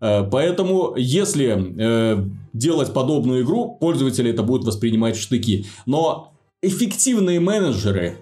[0.00, 5.66] Э, поэтому, если э, делать подобную игру, пользователи это будут воспринимать в штыки.
[5.86, 6.32] Но
[6.62, 8.18] эффективные менеджеры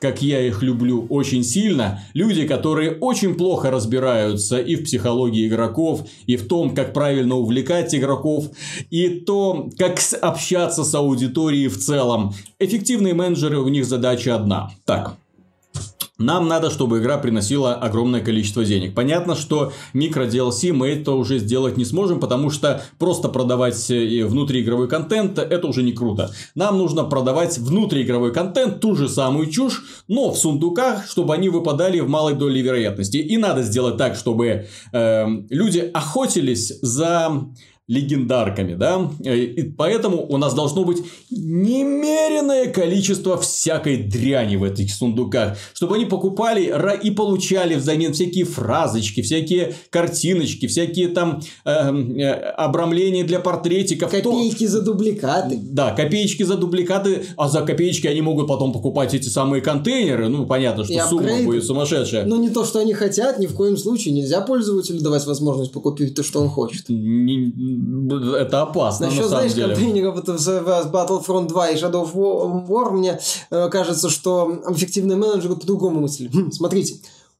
[0.00, 6.06] как я их люблю очень сильно, люди, которые очень плохо разбираются и в психологии игроков,
[6.26, 8.50] и в том, как правильно увлекать игроков,
[8.90, 12.34] и то, как общаться с аудиторией в целом.
[12.58, 14.70] Эффективные менеджеры, у них задача одна.
[14.84, 15.16] Так,
[16.18, 18.94] нам надо, чтобы игра приносила огромное количество денег.
[18.94, 24.24] Понятно, что микро DLC мы это уже сделать не сможем, потому что просто продавать э,
[24.24, 26.30] внутриигровой контент это уже не круто.
[26.54, 32.00] Нам нужно продавать внутриигровой контент, ту же самую чушь, но в сундуках, чтобы они выпадали
[32.00, 33.18] в малой доле вероятности.
[33.18, 37.46] И надо сделать так, чтобы э, люди охотились за
[37.88, 40.98] легендарками, да, э, и поэтому у нас должно быть
[41.30, 49.22] немеренное количество всякой дряни в этих сундуках, чтобы они покупали и получали взамен всякие фразочки,
[49.22, 54.10] всякие картиночки, всякие там э, э, обрамления для портретиков.
[54.10, 54.72] Копейки то...
[54.72, 55.56] за дубликаты.
[55.62, 60.44] Да, копеечки за дубликаты, а за копеечки они могут потом покупать эти самые контейнеры, ну,
[60.46, 61.44] понятно, что и сумма апгрейд.
[61.44, 62.24] будет сумасшедшая.
[62.24, 66.16] Но не то, что они хотят, ни в коем случае нельзя пользователю давать возможность покупать
[66.16, 66.88] то, что он хочет.
[66.88, 67.75] Не
[68.36, 69.74] это опасно, Насчет, на самом знаешь, деле.
[69.74, 73.18] контейнеров в Battlefront 2 и Shadow of War, мне
[73.50, 76.30] э, кажется, что эффективные менеджеры по-другому мысли.
[76.32, 76.96] Хм, смотрите,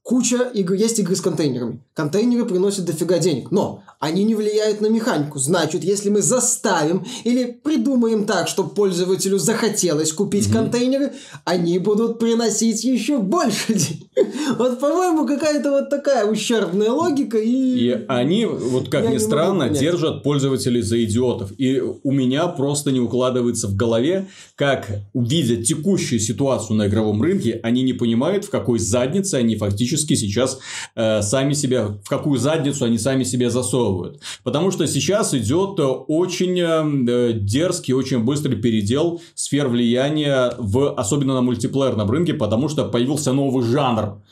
[0.06, 1.80] куча игр, есть игры с контейнерами.
[1.92, 5.40] Контейнеры приносят дофига денег, но они не влияют на механику.
[5.40, 10.52] Значит, если мы заставим или придумаем так, чтобы пользователю захотелось купить mm-hmm.
[10.52, 11.12] контейнеры,
[11.44, 14.06] они будут приносить еще больше денег.
[14.58, 17.36] Вот, по-моему, какая-то вот такая ущербная логика.
[17.36, 21.52] И, и они, вот как ни странно, держат пользователей за идиотов.
[21.58, 27.60] И у меня просто не укладывается в голове, как, увидя текущую ситуацию на игровом рынке,
[27.62, 30.58] они не понимают, в какой заднице они фактически сейчас
[30.94, 34.20] э, сами себя, в какую задницу они сами себя засовывают.
[34.42, 41.42] Потому что сейчас идет очень э, дерзкий, очень быстрый передел сфер влияния, в, особенно на
[41.42, 44.22] мультиплеерном рынке, потому что появился новый жанр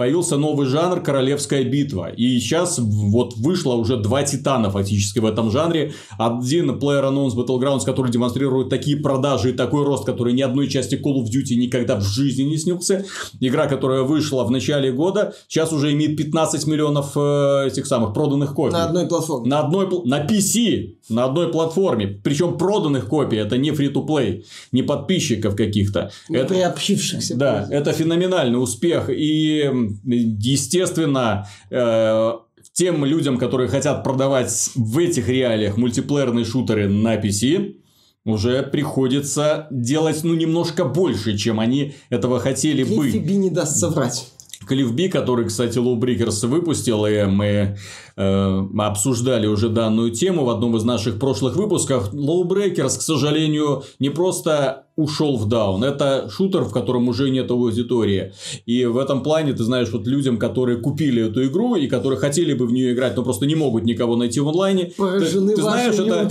[0.00, 2.08] появился новый жанр «Королевская битва».
[2.08, 5.92] И сейчас вот вышло уже два титана фактически в этом жанре.
[6.16, 10.94] Один Player Unknown's Battlegrounds, который демонстрирует такие продажи и такой рост, который ни одной части
[10.94, 13.04] Call of Duty никогда в жизни не снился.
[13.40, 18.54] Игра, которая вышла в начале года, сейчас уже имеет 15 миллионов э, этих самых проданных
[18.54, 18.72] копий.
[18.72, 19.50] На одной платформе.
[19.50, 22.06] На одной на PC, на одной платформе.
[22.24, 26.10] Причем проданных копий, это не free-to-play, не подписчиков каких-то.
[26.30, 27.36] Не это, приобщившихся.
[27.36, 29.10] Да, это феноменальный успех.
[29.10, 32.32] И естественно, э,
[32.72, 37.76] тем людям, которые хотят продавать в этих реалиях мультиплеерные шутеры на PC,
[38.24, 43.10] уже приходится делать, ну, немножко больше, чем они этого хотели бы.
[43.10, 44.30] Клиффи не даст соврать.
[44.66, 47.78] Клифф Би, который, кстати, Lowbreakers выпустил, и мы
[48.20, 52.12] э, обсуждали уже данную тему в одном из наших прошлых выпусков.
[52.12, 55.82] Lowbreakers, к сожалению, не просто ушел в даун.
[55.82, 58.32] Это шутер, в котором уже нет аудитории.
[58.66, 62.52] И в этом плане, ты знаешь, вот людям, которые купили эту игру и которые хотели
[62.52, 64.92] бы в нее играть, но просто не могут никого найти в онлайне.
[64.96, 66.28] Поражены ты, ты знаешь, это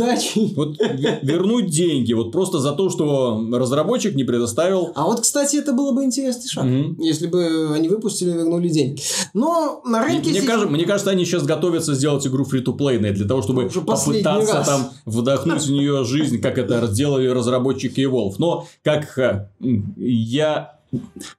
[0.56, 0.78] вот
[1.24, 4.92] вернуть деньги вот просто за то, что разработчик не предоставил.
[4.96, 7.04] А вот, кстати, это было бы интересный шаг, угу.
[7.04, 9.02] если бы они выпустили и вернули деньги.
[9.34, 10.30] Но на рынке...
[10.30, 10.46] Мне, сейчас...
[10.46, 11.44] кажется, мне кажется, они сейчас
[11.80, 14.68] готовятся сделать игру фри-то-плей для того, чтобы попытаться раз.
[14.68, 18.36] там вдохнуть в нее жизнь, как это сделали разработчики Evolve.
[18.38, 19.50] Но как э,
[19.98, 20.76] я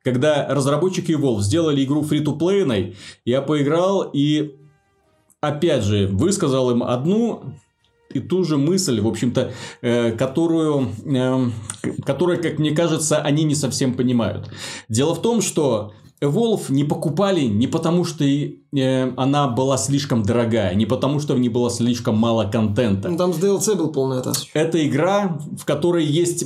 [0.03, 4.55] когда разработчики Evolve сделали игру фри-то-плейной, я поиграл и
[5.41, 7.43] опять же высказал им одну
[8.15, 11.51] и ту же мысль, в общем-то, э, которую, э,
[12.05, 14.51] которая, как мне кажется, они не совсем понимают.
[14.89, 15.93] Дело в том, что
[16.23, 21.41] Evolve не покупали не потому, что э, она была слишком дорогая, не потому, что в
[21.41, 23.09] ней было слишком мало контента.
[23.09, 24.47] Ну, там с DLC был полный атас.
[24.53, 26.45] Это игра, в которой есть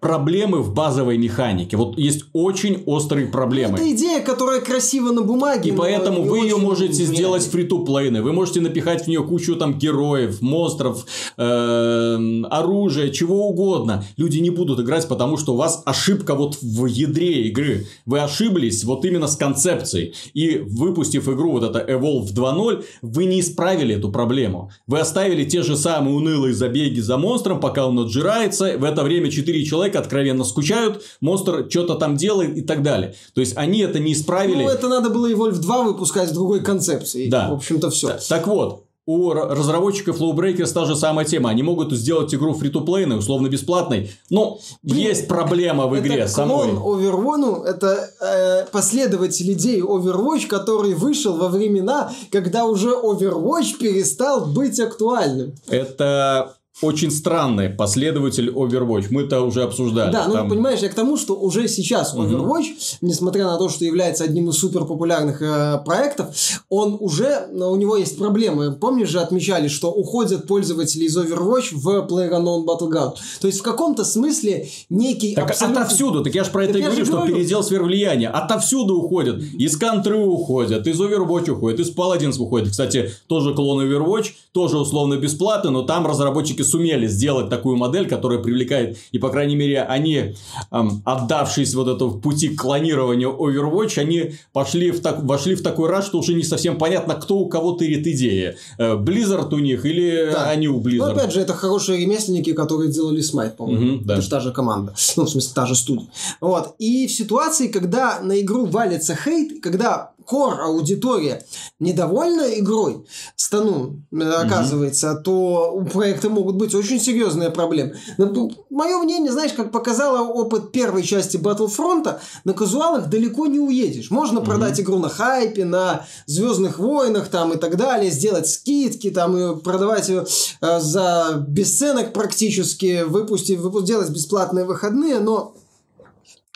[0.00, 1.78] проблемы в базовой механике.
[1.78, 3.78] Вот есть очень острые проблемы.
[3.78, 5.70] Это идея, которая красива на бумаге.
[5.70, 9.56] И поэтому вы ее можете сделать фри ту плейны Вы можете напихать в нее кучу
[9.56, 11.06] там героев, монстров,
[11.38, 14.04] э, оружия, чего угодно.
[14.18, 17.86] Люди не будут играть, потому что у вас ошибка вот в ядре игры.
[18.04, 20.14] Вы ошиблись ошиблись вот именно с концепцией.
[20.34, 24.70] И выпустив игру вот это Evolve 2.0, вы не исправили эту проблему.
[24.86, 28.76] Вы оставили те же самые унылые забеги за монстром, пока он отжирается.
[28.78, 33.14] В это время 4 человека откровенно скучают, монстр что-то там делает и так далее.
[33.34, 34.62] То есть они это не исправили.
[34.62, 37.30] Ну, это надо было Evolve 2 выпускать с другой концепцией.
[37.30, 37.50] Да.
[37.50, 38.08] В общем-то, все.
[38.08, 41.50] Так, так вот, у разработчиков Lowbreakers та же самая тема.
[41.50, 44.10] Они могут сделать игру фри to плейной условно бесплатной.
[44.30, 46.68] Но Блин, есть проблема в игре это самой.
[46.68, 54.80] Overwatch, это э, последователь идеи Overwatch, который вышел во времена, когда уже Overwatch перестал быть
[54.80, 55.54] актуальным.
[55.68, 59.06] Это очень странный последователь Overwatch.
[59.10, 60.12] Мы это уже обсуждали.
[60.12, 60.48] Да, ну Там...
[60.48, 62.98] понимаешь, я к тому, что уже сейчас Overwatch, угу.
[63.00, 66.34] несмотря на то, что является одним из супер популярных э, проектов,
[66.68, 68.72] он уже, у него есть проблемы.
[68.72, 73.14] Помнишь же, отмечали, что уходят пользователи из Overwatch в PlayerUnknown Battleground.
[73.40, 75.82] То есть в каком-то смысле некий так абсолютно...
[75.82, 77.36] отовсюду, так я же про это и говорю, что говорю.
[77.36, 78.28] передел сфер влияния.
[78.28, 79.40] Отовсюду уходят.
[79.54, 82.70] Из Контры уходят, из Overwatch уходят, из Paladins уходят.
[82.70, 88.38] Кстати, тоже клон Overwatch, тоже условно бесплатно, но там разработчики сумели сделать такую модель, которая
[88.38, 90.34] привлекает, и, по крайней мере, они,
[90.70, 95.88] эм, отдавшись вот этому пути к клонированию Overwatch, они пошли в так, вошли в такой
[95.88, 98.56] раз, что уже не совсем понятно, кто у кого тырит идея.
[98.78, 100.50] Э, Blizzard у них или да.
[100.50, 100.98] они у Blizzard.
[100.98, 103.96] Ну, опять же, это хорошие ремесленники, которые делали Smite, по-моему.
[103.96, 104.14] Угу, да.
[104.14, 104.94] Это же та же команда.
[105.16, 106.08] Ну, в смысле, та же студия.
[106.40, 106.74] Вот.
[106.78, 111.44] И в ситуации, когда на игру валится хейт, когда кор аудитория
[111.78, 113.04] недовольна игрой,
[113.36, 115.22] стану, э, оказывается, mm-hmm.
[115.22, 117.96] то у проекта могут быть очень серьезные проблемы.
[118.18, 124.10] Ну, Мое мнение, знаешь, как показало опыт первой части Battlefront, на казуалах далеко не уедешь.
[124.10, 124.44] Можно mm-hmm.
[124.44, 129.60] продать игру на хайпе, на Звездных войнах там и так далее, сделать скидки, там и
[129.60, 130.26] продавать ее
[130.60, 135.54] э, за бесценок практически, выпустить, выпустить, делать бесплатные выходные, но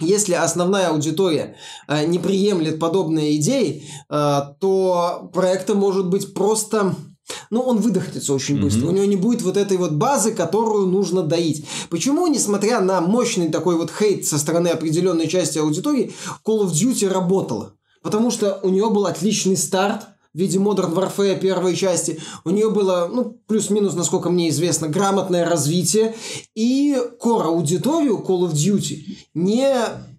[0.01, 1.57] если основная аудитория
[1.89, 6.95] э, не приемлет подобные идеи, э, то проекта может быть просто
[7.51, 8.87] ну, он выдохнется очень быстро.
[8.87, 8.89] Mm-hmm.
[8.89, 11.67] У него не будет вот этой вот базы, которую нужно доить.
[11.91, 16.13] Почему, несмотря на мощный такой вот хейт со стороны определенной части аудитории,
[16.47, 17.75] Call of Duty работала?
[18.03, 22.21] Потому что у нее был отличный старт, в виде Modern Warfare первой части.
[22.45, 26.15] У нее было, ну, плюс-минус, насколько мне известно, грамотное развитие.
[26.55, 28.99] И core аудиторию Call of Duty
[29.35, 29.75] не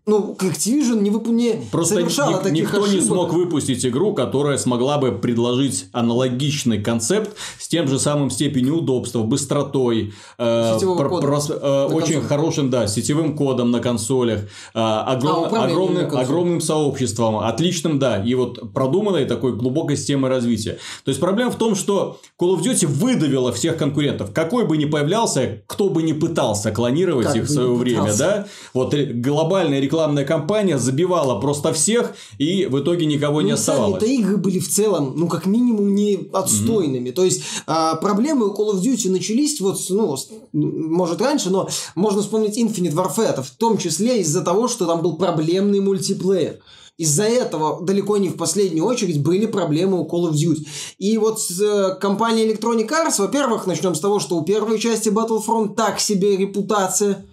[0.09, 1.27] ну, Activision не, вып...
[1.27, 3.01] не Просто совершала ни, таких никто ошибок.
[3.01, 8.77] не смог выпустить игру, которая смогла бы предложить аналогичный концепт с тем же самым степенью
[8.77, 12.27] удобства, быстротой, э, про- кода прос- э, очень консолях.
[12.27, 18.33] хорошим, да, сетевым кодом на консолях, э, огром- А, огромным, огромным сообществом, отличным, да, и
[18.35, 20.77] вот продуманной такой глубокой системой развития.
[21.05, 24.31] То есть проблема в том, что Call of Duty выдавила всех конкурентов.
[24.33, 28.47] Какой бы ни появлялся, кто бы ни пытался клонировать Как их в свое время, да,
[28.73, 33.99] вот ре- глобальная рекламная кампания забивала просто всех, и в итоге никого не Ну, оставалось.
[34.01, 37.11] сами-то игры были в целом, ну, как минимум, не отстойными.
[37.11, 40.15] То есть, а, проблемы у Call of Duty начались вот, ну,
[40.53, 45.17] может, раньше, но можно вспомнить Infinite Warfare, в том числе из-за того, что там был
[45.17, 46.59] проблемный мультиплеер.
[46.97, 50.67] Из-за этого далеко не в последнюю очередь были проблемы у Call of Duty.
[50.97, 55.07] И вот с э, компанией Electronic Arts, во-первых, начнем с того, что у первой части
[55.07, 57.25] Battlefront так себе репутация.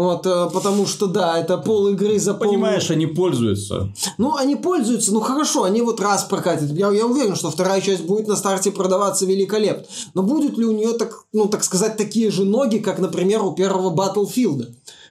[0.00, 2.48] Вот, э, потому что, да, это пол игры за пол...
[2.48, 3.92] Понимаешь, они пользуются.
[4.16, 6.70] Ну, они пользуются, ну хорошо, они вот раз прокатят.
[6.70, 9.84] Я, я уверен, что вторая часть будет на старте продаваться великолепно.
[10.14, 13.52] Но будут ли у нее, так, ну, так сказать, такие же ноги, как, например, у
[13.52, 14.68] первого Battlefield?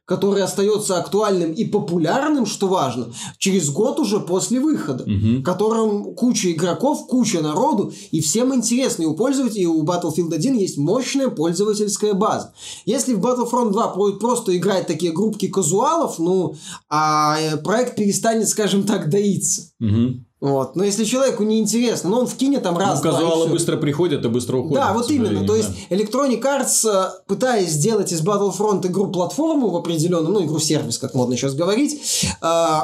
[0.10, 5.43] Который остается актуальным и популярным, что важно, через год уже после выхода, Мгм.
[5.43, 10.57] которым куча игроков, куча народу, и всем интересно, и у пользователей, и у Battlefield 1
[10.57, 12.53] есть мощная пользовательская база.
[12.86, 16.55] Если в Battlefront 2 будут просто играть такие группки казуалов, ну,
[16.89, 19.70] а э, проект перестанет, скажем так, доиться.
[19.80, 20.26] Мгм.
[20.41, 20.75] Вот.
[20.77, 23.53] Но если человеку не интересно, ну он вкинет там раз, ну, два, казуалы всё.
[23.53, 24.77] быстро приходят и быстро уходят.
[24.77, 25.41] Да, вот именно.
[25.41, 25.57] То да.
[25.57, 31.35] есть Electronic Arts, э, пытаясь сделать из Battlefront игру-платформу в определенном, ну, игру-сервис, как модно
[31.35, 32.79] сейчас говорить, э,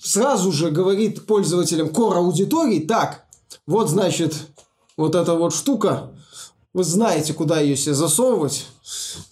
[0.00, 3.24] сразу же говорит пользователям core аудитории, так,
[3.66, 4.34] вот, значит,
[4.96, 6.10] вот эта вот штука,
[6.72, 8.66] вы знаете, куда ее себе засовывать,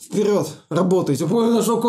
[0.08, 1.26] вперед, работайте.
[1.26, 1.80] Понял, на что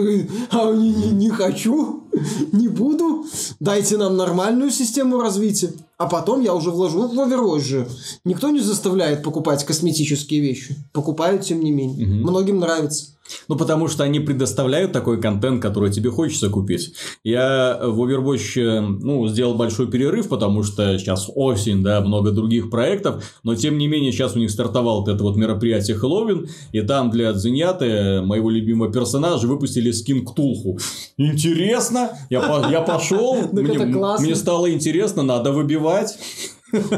[0.00, 2.04] говорит, а не, не, не хочу,
[2.52, 3.26] не буду,
[3.60, 5.72] дайте нам нормальную систему развития.
[5.98, 7.88] А потом я уже вложу в Overwatch же.
[8.24, 10.76] Никто не заставляет покупать косметические вещи.
[10.92, 12.06] Покупают, тем не менее.
[12.06, 12.20] Мгм.
[12.20, 13.16] Многим нравится.
[13.48, 16.94] Ну, потому что они предоставляют такой контент, который тебе хочется купить.
[17.24, 22.70] Я в Overwatch, э, ну, сделал большой перерыв, потому что сейчас осень, да, много других
[22.70, 26.82] проектов, но тем не менее сейчас у них стартовал вот это вот мероприятие Хэллоуин, и
[26.82, 30.78] там для Дзиньяты, моего любимого персонажа, выпустили скин Ктулху.
[31.16, 35.85] Интересно, я, я пошел, мне стало интересно, надо выбивать.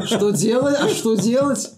[0.06, 0.76] Что делать?
[0.80, 1.70] А что делать?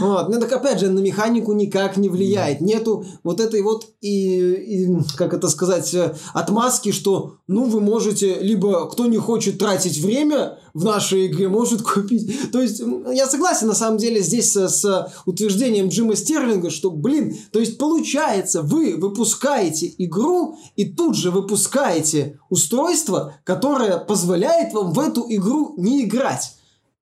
[0.00, 0.28] Вот.
[0.28, 2.60] Ну, так опять же, на механику никак не влияет.
[2.60, 5.94] Нету вот этой вот, и, и, как это сказать,
[6.32, 11.82] отмазки, что, ну, вы можете, либо кто не хочет тратить время в нашей игре, может
[11.82, 12.50] купить.
[12.52, 12.80] То есть,
[13.12, 17.76] я согласен, на самом деле, здесь с, с утверждением Джима Стерлинга, что, блин, то есть,
[17.76, 25.74] получается, вы выпускаете игру и тут же выпускаете устройство, которое позволяет вам в эту игру
[25.76, 26.54] не играть.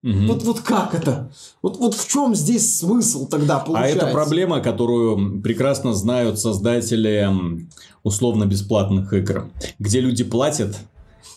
[0.03, 0.29] Мгм.
[0.29, 1.33] Вот, вот как это?
[1.63, 3.99] Вот, вот в чем здесь смысл тогда А получается?
[3.99, 7.29] это проблема, которую прекрасно знают создатели
[8.03, 10.77] условно-бесплатных игр, где люди платят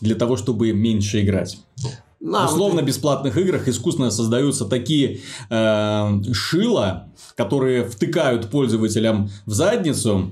[0.00, 1.58] для того, чтобы меньше играть.
[2.20, 10.30] В А, вот условно-бесплатных играх искусственно создаются такие э, шила, которые втыкают пользователям в задницу.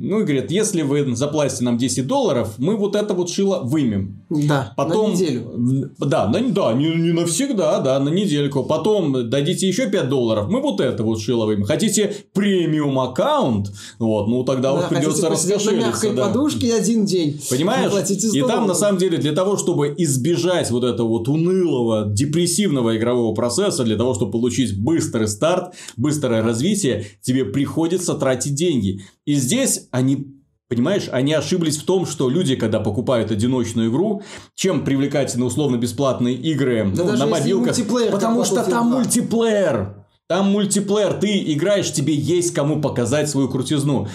[0.00, 4.24] Ну и говорят, если вы заплатите нам 10 долларов, мы вот это вот шило вымем.
[4.30, 5.90] Да, Потом, на неделю.
[5.98, 8.62] Да, на, да не, не навсегда, да, на недельку.
[8.62, 11.64] Потом дадите еще 5 долларов, мы вот это вот шило вымем.
[11.64, 15.88] Хотите премиум аккаунт, вот, ну тогда Да, вот придется посидеть на раскошелиться.
[15.88, 16.26] мягкой да.
[16.26, 17.40] подушке один день.
[17.50, 17.90] Понимаешь?
[17.90, 22.06] Платите 100 И там, на самом деле, для того, чтобы избежать вот этого вот унылого,
[22.06, 29.00] депрессивного игрового процесса, для того, чтобы получить быстрый старт, быстрое развитие, тебе приходится тратить деньги.
[29.26, 34.22] И здесь они Понимаешь, они ошиблись в том, что люди, когда покупают одиночную игру,
[34.54, 37.74] чем привлекательны условно-бесплатные игры Да ну, на мобилках,
[38.12, 38.98] потому что там 2.
[38.98, 40.04] мультиплеер.
[40.26, 44.08] Там мультиплеер, ты играешь, тебе есть кому показать свою крутизну.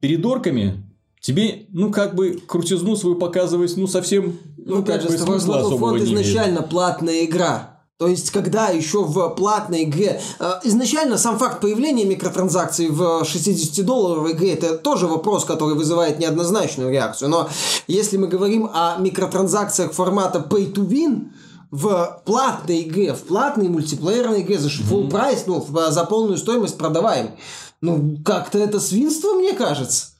[0.00, 0.84] Перед орками
[1.20, 5.22] тебе, ну, как бы, крутизну свою показывать, ну, совсем, Ну, ну, опять как же, бы,
[5.22, 6.26] смысла особого Battlefront не имеет.
[6.26, 7.73] изначально платная игра.
[7.96, 10.20] То есть, когда еще в платной игре...
[10.40, 16.90] Э, изначально сам факт появления микротранзакций в 60-долларовой игре это тоже вопрос, который вызывает неоднозначную
[16.90, 17.28] реакцию.
[17.28, 17.48] Но
[17.86, 21.30] если мы говорим о микротранзакциях формата pay-to-win,
[21.70, 27.32] в платной игре, в платной мультиплеерной игре за full прайс, ну, за полную стоимость продаваем.
[27.80, 30.13] Ну, как-то это свинство, мне кажется.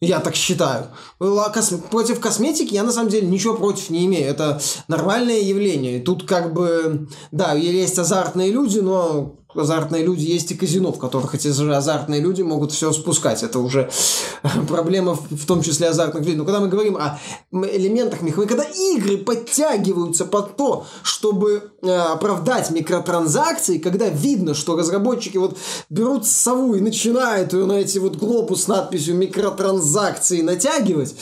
[0.00, 0.86] Я так считаю.
[1.18, 4.28] Против косметики я на самом деле ничего против не имею.
[4.28, 6.00] Это нормальное явление.
[6.00, 11.34] Тут как бы, да, есть азартные люди, но азартные люди, есть и казино, в которых
[11.34, 13.42] эти же азартные люди могут все спускать.
[13.42, 13.90] Это уже
[14.68, 16.36] проблема в том числе азартных людей.
[16.36, 17.18] Но когда мы говорим о
[17.52, 25.38] элементах механики, когда игры подтягиваются под то, чтобы э, оправдать микротранзакции, когда видно, что разработчики
[25.38, 25.56] вот
[25.88, 31.14] берут сову и начинают ее на эти вот глобус с надписью микротранзакции натягивать,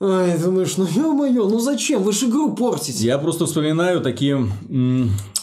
[0.00, 2.02] Ой, думаешь, ну ё-моё, ну зачем?
[2.02, 3.04] Вы же игру портите.
[3.06, 4.46] Я просто вспоминаю такие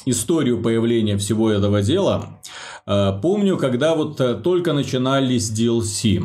[0.05, 2.39] историю появления всего этого дела.
[2.85, 6.21] Э, помню, когда вот э, только начинались DLC.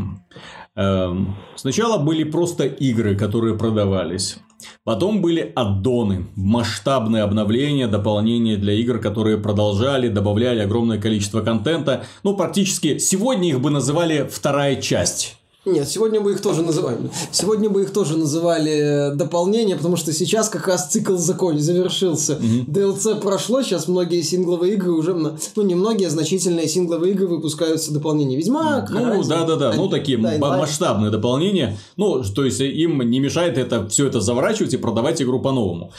[0.76, 4.38] Эм, сначала были просто игры, которые продавались.
[4.84, 12.04] Потом были аддоны, масштабные обновления, дополнения для игр, которые продолжали, добавляли огромное количество контента.
[12.22, 16.98] Ну, практически сегодня их бы называли вторая часть нет, сегодня бы их тоже называли.
[17.32, 22.34] Сегодня бы их тоже называли э, дополнение, потому что сейчас как раз цикл законе завершился.
[22.34, 22.66] Mm-hmm.
[22.66, 27.92] DLC прошло, сейчас многие сингловые игры уже, ну не многие, а значительные сингловые игры выпускаются
[27.92, 28.36] дополнения.
[28.36, 31.76] Ведьмак, Ну да, да, да, ну такие да, масштабные дополнения.
[31.96, 35.92] Ну, то есть им не мешает это все это заворачивать и продавать игру по-новому.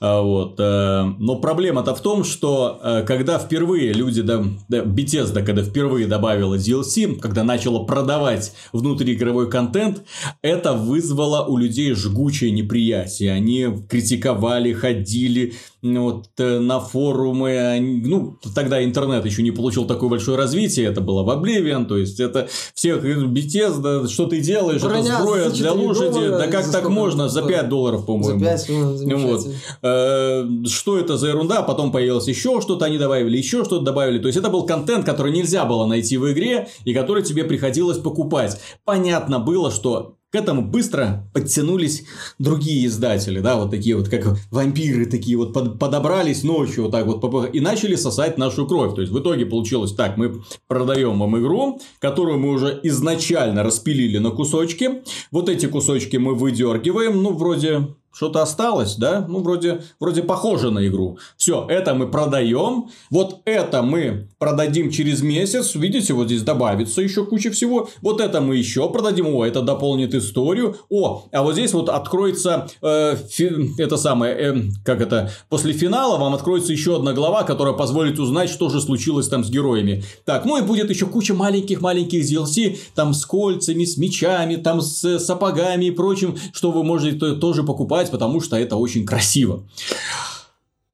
[0.00, 0.56] А, вот.
[0.58, 6.56] Э, но проблема-то в том, что э, когда впервые люди, да, Bethesda, когда впервые добавила
[6.56, 10.02] DLC, когда начала продавать внутри игровой контент,
[10.42, 13.32] это вызвало у людей жгучее неприятие.
[13.32, 17.78] Они критиковали, ходили вот, э, на форумы.
[17.80, 20.86] Ну, тогда интернет еще не получил такое большое развитие.
[20.86, 21.86] Это было в Oblivion.
[21.86, 26.12] То есть, это всех Bethesda, что ты делаешь, Броня это сброя для лошади.
[26.14, 27.28] Доллара, да как так можно?
[27.28, 28.40] За 5 долларов, по-моему.
[28.40, 29.46] За 5, ну, вот.
[29.82, 31.62] Э, что это за ерунда?
[31.62, 34.18] Потом появилось еще что-то, они добавили еще что-то добавили.
[34.18, 37.98] То есть, это был контент, который нельзя было найти в игре, и который тебе приходилось
[37.98, 38.60] покупать.
[38.84, 42.04] Понятно было, что к этому быстро подтянулись
[42.38, 47.06] другие издатели, да, вот такие вот, как вампиры, такие вот под, подобрались ночью, вот так
[47.06, 48.94] вот, и начали сосать нашу кровь.
[48.94, 54.18] То есть, в итоге получилось так, мы продаем вам игру, которую мы уже изначально распилили
[54.18, 55.02] на кусочки.
[55.30, 59.24] Вот эти кусочки мы выдергиваем, ну, вроде что-то осталось, да?
[59.28, 61.18] Ну, вроде, вроде похоже на игру.
[61.36, 62.88] Все, это мы продаем.
[63.10, 65.74] Вот это мы продадим через месяц.
[65.74, 67.88] Видите, вот здесь добавится еще куча всего.
[68.02, 69.28] Вот это мы еще продадим.
[69.28, 70.76] О, это дополнит историю.
[70.90, 74.54] О, а вот здесь вот откроется э, фи, это самое, э,
[74.84, 79.28] как это, после финала вам откроется еще одна глава, которая позволит узнать, что же случилось
[79.28, 80.02] там с героями.
[80.24, 85.18] Так, ну и будет еще куча маленьких-маленьких DLC, там с кольцами, с мечами, там с
[85.18, 89.66] сапогами и прочим, что вы можете тоже покупать читать, потому что это очень красиво.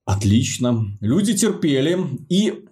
[0.05, 0.97] Отлично.
[1.01, 1.99] Люди терпели.
[2.29, 2.65] И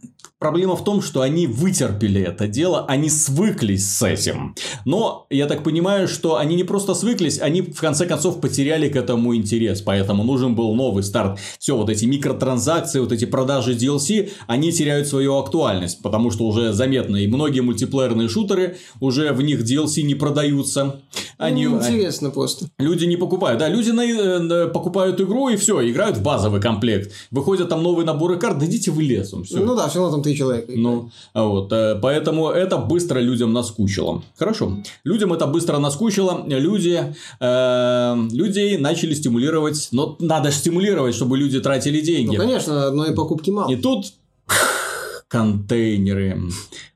[0.43, 4.57] Проблема в том, что они вытерпели это дело, они свыклись с этим.
[4.85, 8.97] Но я так понимаю, что они не просто свыклись, они в конце концов потеряли к
[8.97, 11.39] этому интерес, поэтому нужен был новый старт.
[11.61, 16.73] Все вот эти микротранзакции, вот эти продажи DLC, они теряют свою актуальность, потому что уже
[16.73, 21.03] заметно, и многие мультиплеерные шутеры уже в них DLC не продаются.
[21.39, 22.67] Они, ну, интересно просто.
[22.79, 23.61] Люди не покупают.
[23.61, 27.13] Да, люди на, э, покупают игру и все, играют в базовый комплект.
[27.31, 29.45] Выходят там новые наборы карт, да идите вы лесом.
[29.45, 29.59] Все.
[29.59, 30.67] Ну да, все равно там ты человек.
[30.69, 34.23] Ну, вот, э, поэтому это быстро людям наскучило.
[34.37, 34.79] Хорошо.
[35.05, 36.45] Людям это быстро наскучило.
[36.47, 39.89] Люди, э, людей начали стимулировать.
[39.93, 42.37] Но надо стимулировать, чтобы люди тратили деньги.
[42.37, 43.71] Ну, конечно, но и покупки мало.
[43.71, 44.13] И тут
[45.29, 46.43] контейнеры,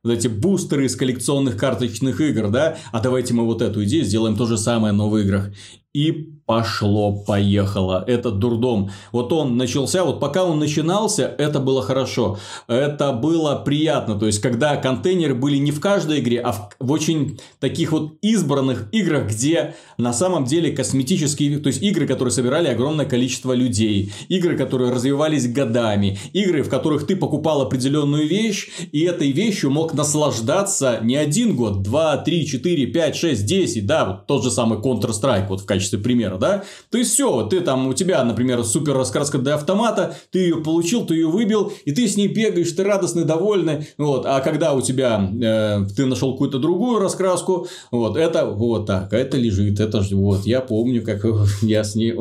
[0.04, 4.36] вот эти бустеры из коллекционных карточных игр, да, а давайте мы вот эту идею сделаем
[4.36, 5.50] то же самое, но в играх.
[5.94, 8.04] И пошло-поехало.
[8.06, 8.90] Этот дурдом.
[9.12, 12.38] Вот он начался, вот пока он начинался, это было хорошо.
[12.68, 14.18] Это было приятно.
[14.18, 18.14] То есть, когда контейнеры были не в каждой игре, а в, в очень таких вот
[18.22, 24.12] избранных играх, где на самом деле косметические, то есть игры, которые собирали огромное количество людей,
[24.28, 29.94] игры, которые развивались годами, игры, в которых ты покупал определенную вещь, и этой вещью мог
[29.94, 34.78] наслаждаться не один год, два, три, четыре, пять, шесть, десять, да, вот тот же самый
[34.78, 36.64] Counter-Strike, вот в качестве примера да?
[36.90, 41.06] То есть все, ты там, у тебя, например, супер раскраска для автомата, ты ее получил,
[41.06, 44.26] ты ее выбил, и ты с ней бегаешь, ты радостный, довольный, вот.
[44.26, 49.36] А когда у тебя, э, ты нашел какую-то другую раскраску, вот, это вот так, это
[49.36, 51.24] лежит, это же, вот, я помню, как
[51.62, 52.14] я с ней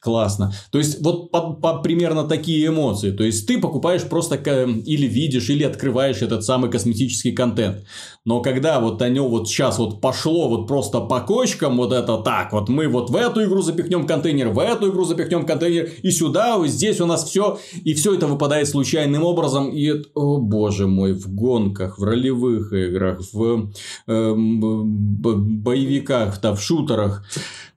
[0.00, 0.52] Классно.
[0.70, 3.10] То есть, вот по, по, примерно такие эмоции.
[3.10, 7.84] То есть, ты покупаешь просто или видишь, или открываешь этот самый косметический контент.
[8.24, 12.18] Но когда вот о нем вот сейчас вот пошло вот просто по кочкам вот это
[12.18, 16.10] так, вот мы вот в эту игру запихнем контейнер, в эту игру запихнем контейнер, и
[16.10, 20.38] сюда, вот здесь у нас все, и все это выпадает случайным образом, и это, о
[20.38, 23.70] боже мой, в гонках, в ролевых играх, в
[24.06, 27.24] э, боевиках, да, в шутерах.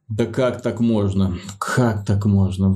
[0.09, 1.37] Да как так можно?
[1.59, 2.75] Как так можно?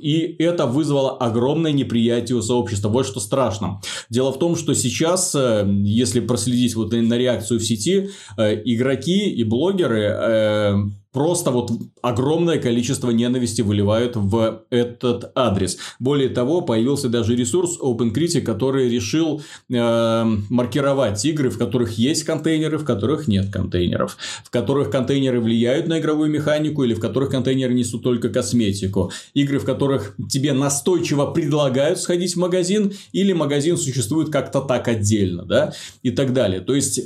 [0.00, 2.88] И это вызвало огромное неприятие у сообщества.
[2.88, 3.80] Вот что страшно.
[4.10, 9.28] Дело в том, что сейчас, э, если проследить вот на реакцию в сети, э, игроки
[9.28, 10.74] и блогеры э,
[11.12, 11.70] просто вот
[12.02, 15.78] огромное количество ненависти выливают в этот адрес.
[15.98, 22.78] Более того, появился даже ресурс OpenCritic, который решил э, маркировать игры, в которых есть контейнеры,
[22.78, 27.74] в которых нет контейнеров, в которых контейнеры влияют на игровую механику или в которых контейнеры
[27.74, 34.30] несут только косметику, игры, в которых тебе настойчиво предлагают сходить в магазин или магазин существует
[34.30, 36.60] как-то так отдельно, да, и так далее.
[36.60, 37.00] То есть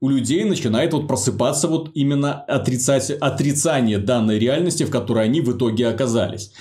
[0.00, 5.56] у людей начинает вот просыпаться вот именно отрицать, отрицание данной реальности, в которой они в
[5.56, 6.52] итоге оказались.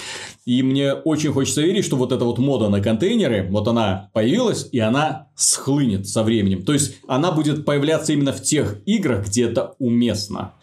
[0.45, 4.67] И мне очень хочется верить, что вот эта вот мода на контейнеры, вот она появилась,
[4.71, 6.63] и она схлынет со временем.
[6.63, 10.53] То есть, она будет появляться именно в тех играх, где это уместно.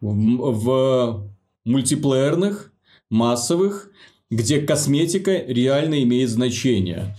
[0.00, 1.30] В, в
[1.64, 2.72] мультиплеерных,
[3.10, 3.90] массовых,
[4.30, 7.16] где косметика реально имеет значение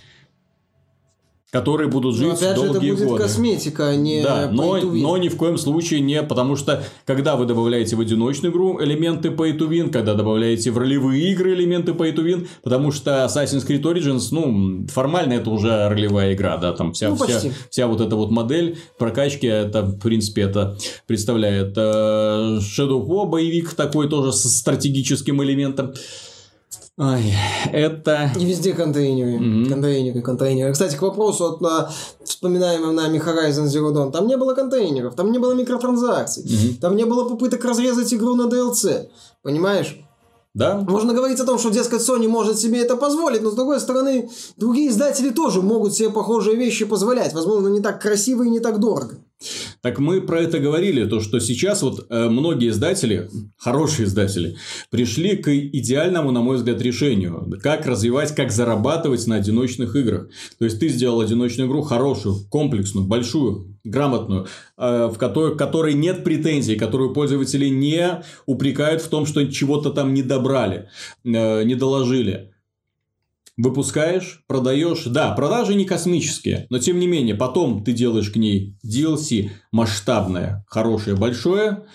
[1.53, 3.23] которые будут жить но, опять долгие же, это будет годы.
[3.23, 7.45] косметика, а не Да, но, но ни в коем случае не, потому что когда вы
[7.45, 12.11] добавляете в одиночную игру элементы pay to win, когда добавляете в ролевые игры элементы pay
[12.11, 16.93] to win, потому что Assassin's Creed Origins, ну, формально это уже ролевая игра, да, там
[16.93, 17.39] вся, ну, вся,
[17.69, 20.75] вся вот эта вот модель прокачки, это, в принципе, это
[21.05, 25.93] представляет э, Shadow of War, боевик такой тоже с стратегическим элементом.
[26.95, 27.33] Ой,
[27.71, 28.31] это...
[28.39, 29.39] И везде контейнеры.
[29.39, 29.69] Mm-hmm.
[29.69, 30.73] Контейнеры, контейнеры.
[30.73, 31.89] Кстати, к вопросу от на
[32.23, 34.11] вспоминаемым нами Horizon Zero Dawn.
[34.11, 36.79] Там не было контейнеров, там не было микротранзакций, mm-hmm.
[36.79, 39.07] там не было попыток разрезать игру на DLC.
[39.41, 39.97] Понимаешь?
[40.53, 40.77] Да.
[40.77, 44.29] Можно говорить о том, что, дескать, Sony может себе это позволить, но, с другой стороны,
[44.55, 47.33] другие издатели тоже могут себе похожие вещи позволять.
[47.33, 49.17] Возможно, не так красиво и не так дорого.
[49.83, 54.55] Так мы про это говорили, то что сейчас вот э, многие издатели, хорошие издатели,
[54.89, 57.51] пришли к идеальному, на мой взгляд, решению.
[57.61, 60.29] Как развивать, как зарабатывать на одиночных играх.
[60.57, 66.23] То есть, ты сделал одиночную игру хорошую, комплексную, большую, грамотную, э, в которой, которой нет
[66.23, 70.87] претензий, которую пользователи не упрекают в том, что чего-то там не добрали,
[71.25, 72.52] э, не доложили
[73.57, 75.03] выпускаешь, продаешь.
[75.05, 80.65] Да, продажи не космические, но тем не менее, потом ты делаешь к ней DLC масштабное,
[80.67, 81.85] хорошее, большое.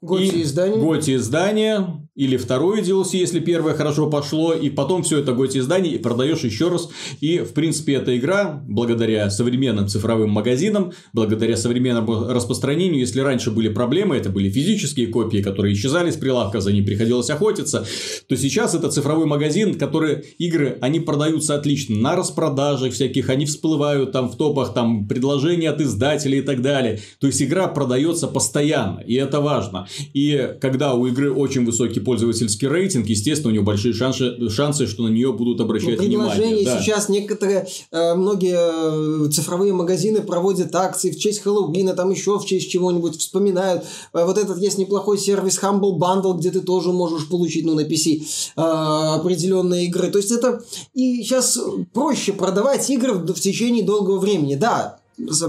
[0.00, 0.78] Готи издание.
[0.78, 5.94] Готи издание, или второе DLC, если первое хорошо пошло, и потом все это готи издание
[5.94, 6.88] и продаешь еще раз.
[7.20, 13.68] И, в принципе, эта игра, благодаря современным цифровым магазинам, благодаря современному распространению, если раньше были
[13.68, 17.84] проблемы, это были физические копии, которые исчезали с прилавка, за ними приходилось охотиться,
[18.28, 24.12] то сейчас это цифровой магазин, который игры, они продаются отлично на распродажах всяких, они всплывают
[24.12, 27.00] там в топах, там предложения от издателей и так далее.
[27.18, 29.88] То есть, игра продается постоянно, и это важно.
[30.12, 35.04] И когда у игры очень высокий пользовательский рейтинг, естественно, у него большие шансы, шансы что
[35.04, 36.64] на нее будут обращать ну, внимание.
[36.64, 36.80] Да.
[36.80, 42.44] сейчас некоторые, э, многие э, цифровые магазины проводят акции в честь Хэллоуина, там еще в
[42.44, 43.84] честь чего-нибудь вспоминают.
[44.12, 47.84] Э, вот этот есть неплохой сервис Humble Bundle, где ты тоже можешь получить, ну, на
[47.84, 48.22] PC
[48.56, 50.10] определенные игры.
[50.10, 51.58] То есть, это и сейчас
[51.92, 54.54] проще продавать игры в течение долгого времени.
[54.54, 55.00] Да,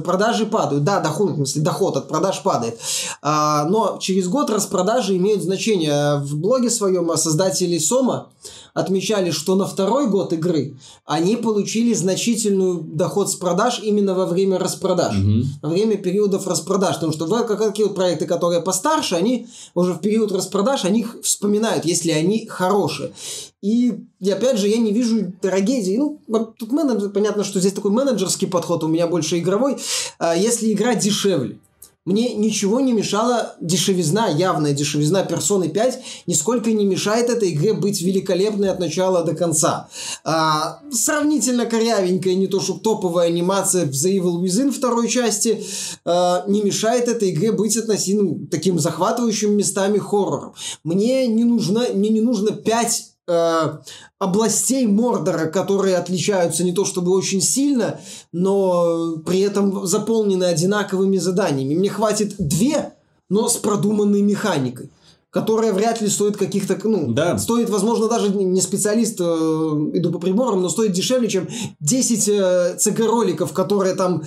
[0.03, 0.83] продажи падают.
[0.83, 2.79] Да, доход, в смысле, доход от продаж падает.
[3.21, 6.19] А, но через год распродажи имеют значение.
[6.19, 8.27] В блоге своем создатели Сома
[8.75, 14.59] отмечали, что на второй год игры они получили значительный доход с продаж именно во время
[14.59, 15.17] распродаж.
[15.17, 15.43] Угу.
[15.63, 16.95] Во время периодов распродаж.
[16.95, 21.17] Потому что как, какие вот проекты, которые постарше, они уже в период распродаж, они их
[21.23, 23.13] вспоминают, если они хорошие.
[23.61, 25.97] И, и опять же, я не вижу трагедии.
[25.97, 26.19] Ну,
[26.57, 29.77] тут менеджер, понятно, что здесь такой менеджерский подход, у меня больше игровой.
[30.19, 31.57] А если игра дешевле,
[32.05, 37.99] мне ничего не мешала дешевизна, явная дешевизна персоны 5, нисколько не мешает этой игре быть
[38.01, 39.89] великолепной от начала до конца.
[40.23, 45.63] А, сравнительно корявенькая, не то что топовая анимация в The Evil Within второй части,
[46.05, 50.53] а, не мешает этой игре быть относительно таким захватывающим местами хоррором.
[50.83, 53.77] Мне не нужно, мне не нужно 5 э,
[54.19, 57.99] областей Мордора, которые отличаются не то чтобы очень сильно,
[58.31, 61.75] но при этом заполнены одинаковыми заданиями.
[61.75, 62.93] Мне хватит две,
[63.29, 64.89] но с продуманной механикой
[65.35, 67.37] которая вряд ли стоит каких-то, ну, Да.
[67.37, 71.49] стоит, возможно, даже не специалист, э, иду по приборам, но стоит дешевле, чем
[71.81, 74.23] 10 э, CG-роликов, которые там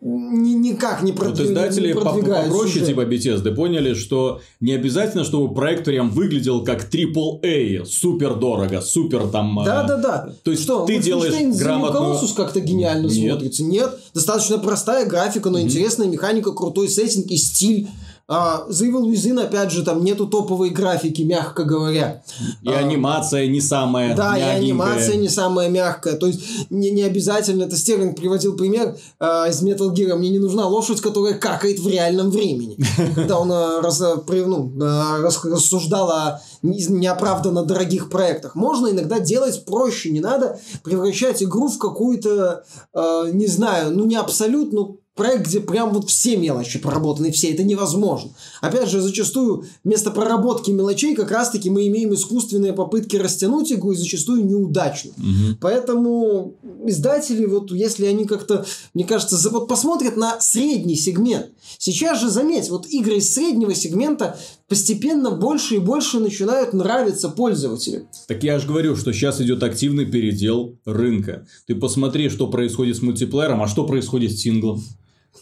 [0.00, 2.88] ни- никак не, Вот продвиг- издатели попроще сюжет.
[2.88, 9.26] типа Bethesda поняли, что не обязательно, чтобы проект прям выглядел как AAA, супер дорого, супер
[9.28, 9.60] там...
[9.64, 10.32] Да, да, да.
[10.42, 13.32] То есть что, ты делаешь грамотную- как-то гениально Нет.
[13.32, 13.64] смотрится.
[13.64, 17.88] Нет, достаточно простая графика, но интересная механика, крутой сеттинг и стиль.
[18.32, 22.22] А, The Evil Within, опять же, там нету топовой графики, мягко говоря.
[22.62, 26.14] И анимация не самая Да, и анимация не самая мягкая.
[26.14, 30.14] То есть не, не обязательно, это Стерлинг приводил пример а, из Metal Gear.
[30.14, 32.78] Мне не нужна лошадь, которая какает в реальном времени.
[33.16, 38.54] Когда он а, раз- а, ну, а, рас- рассуждал о не- неоправданно дорогих проектах.
[38.54, 40.10] Можно иногда делать проще.
[40.10, 42.62] Не надо превращать игру в какую-то,
[42.94, 47.62] а, не знаю, ну не абсолютно проект, где прям вот все мелочи проработаны, все, это
[47.62, 48.30] невозможно.
[48.62, 53.96] Опять же, зачастую вместо проработки мелочей как раз-таки мы имеем искусственные попытки растянуть игру и
[53.96, 55.10] зачастую неудачно.
[55.18, 55.58] Мгм.
[55.60, 56.54] Поэтому
[56.86, 58.64] издатели, вот если они как-то,
[58.94, 61.48] мне кажется, вот посмотрят на средний сегмент.
[61.76, 68.08] Сейчас же, заметь, вот игры из среднего сегмента постепенно больше и больше начинают нравиться пользователям.
[68.26, 71.46] Так я же говорю, что сейчас идет активный передел рынка.
[71.66, 74.82] Ты посмотри, что происходит с мультиплеером, а что происходит с синглом.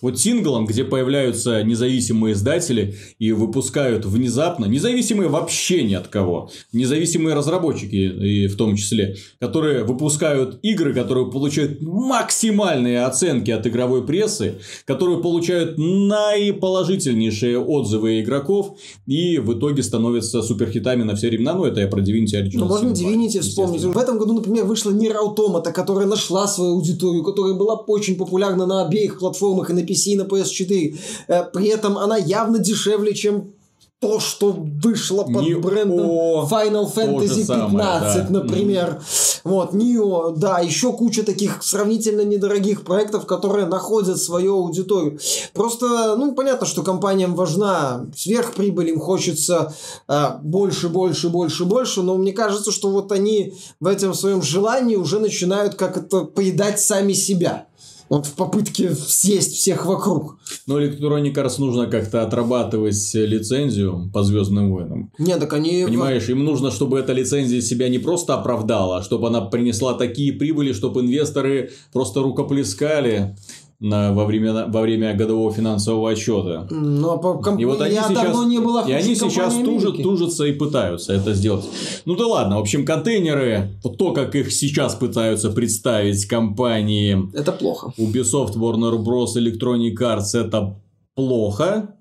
[0.01, 7.35] Вот синглом, где появляются независимые издатели и выпускают внезапно, независимые вообще ни от кого, независимые
[7.35, 14.59] разработчики и в том числе, которые выпускают игры, которые получают максимальные оценки от игровой прессы,
[14.85, 21.55] которые получают наиположительнейшие отзывы игроков и в итоге становятся суперхитами на все времена.
[21.55, 23.83] Ну, это я про Divinity Original Ну, можно Sin 2, Divinity вспомнить.
[23.83, 28.67] В этом году, например, вышла Нир Automata, которая нашла свою аудиторию, которая была очень популярна
[28.67, 30.99] на обеих платформах, и на PC, и на PS4.
[31.29, 33.53] Э, При этом она явно дешевле, чем
[34.01, 36.07] то, что вышло под Нио брендом
[36.47, 38.41] Final Fantasy самое, 15, да.
[38.41, 39.03] например.
[39.43, 45.19] Вот, Нио, да, еще куча таких сравнительно недорогих проектов, которые находят свою аудиторию.
[45.53, 49.75] Просто, ну, понятно, что компаниям важна сверхприбыль, им хочется
[50.07, 54.97] а, больше, больше, больше, больше, но мне кажется, что вот они в этом своем желании
[54.97, 57.67] уже начинают как это поедать сами себя.
[58.09, 60.39] Вот в попытке съесть всех вокруг.
[60.67, 65.13] Но Electronic Arts нужно как-то отрабатывать лицензию по Звездным войнам.
[65.19, 65.85] Не, так они...
[65.85, 70.33] Понимаешь, им нужно, чтобы эта лицензия себя не просто оправдала, а чтобы она принесла такие
[70.33, 73.37] прибыли, чтобы инвесторы просто рукоплескали
[73.81, 76.67] на, во, время, во время годового финансового отчета.
[76.71, 79.91] А по комп- И вот они я сейчас, давно не была и они сейчас тужат,
[79.91, 80.03] Америки.
[80.03, 81.65] тужатся и пытаются это сделать.
[82.05, 87.53] Ну да ладно, в общем, контейнеры, вот то, как их сейчас пытаются представить компании Это
[87.53, 87.93] плохо.
[87.99, 90.77] Ubisoft, Warner Bros, Electronic Arts это
[91.15, 91.95] плохо.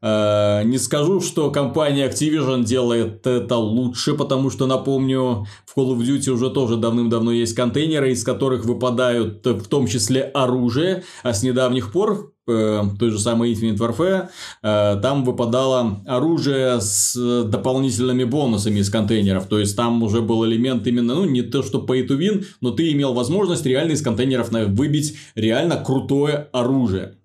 [0.00, 5.98] Э, Не скажу, что компания Activision делает это лучше, потому что, напомню, в Call of
[5.98, 11.42] Duty уже тоже давным-давно есть контейнеры, из которых выпадают в том числе оружие, а с
[11.42, 14.28] недавних пор э, той же самой Infinite Warfare,
[14.62, 19.46] э, там выпадало оружие с дополнительными бонусами из контейнеров.
[19.46, 22.70] То есть там уже был элемент именно, ну, не то, что pay to win, но
[22.70, 27.17] ты имел возможность реально из контейнеров выбить реально крутое оружие.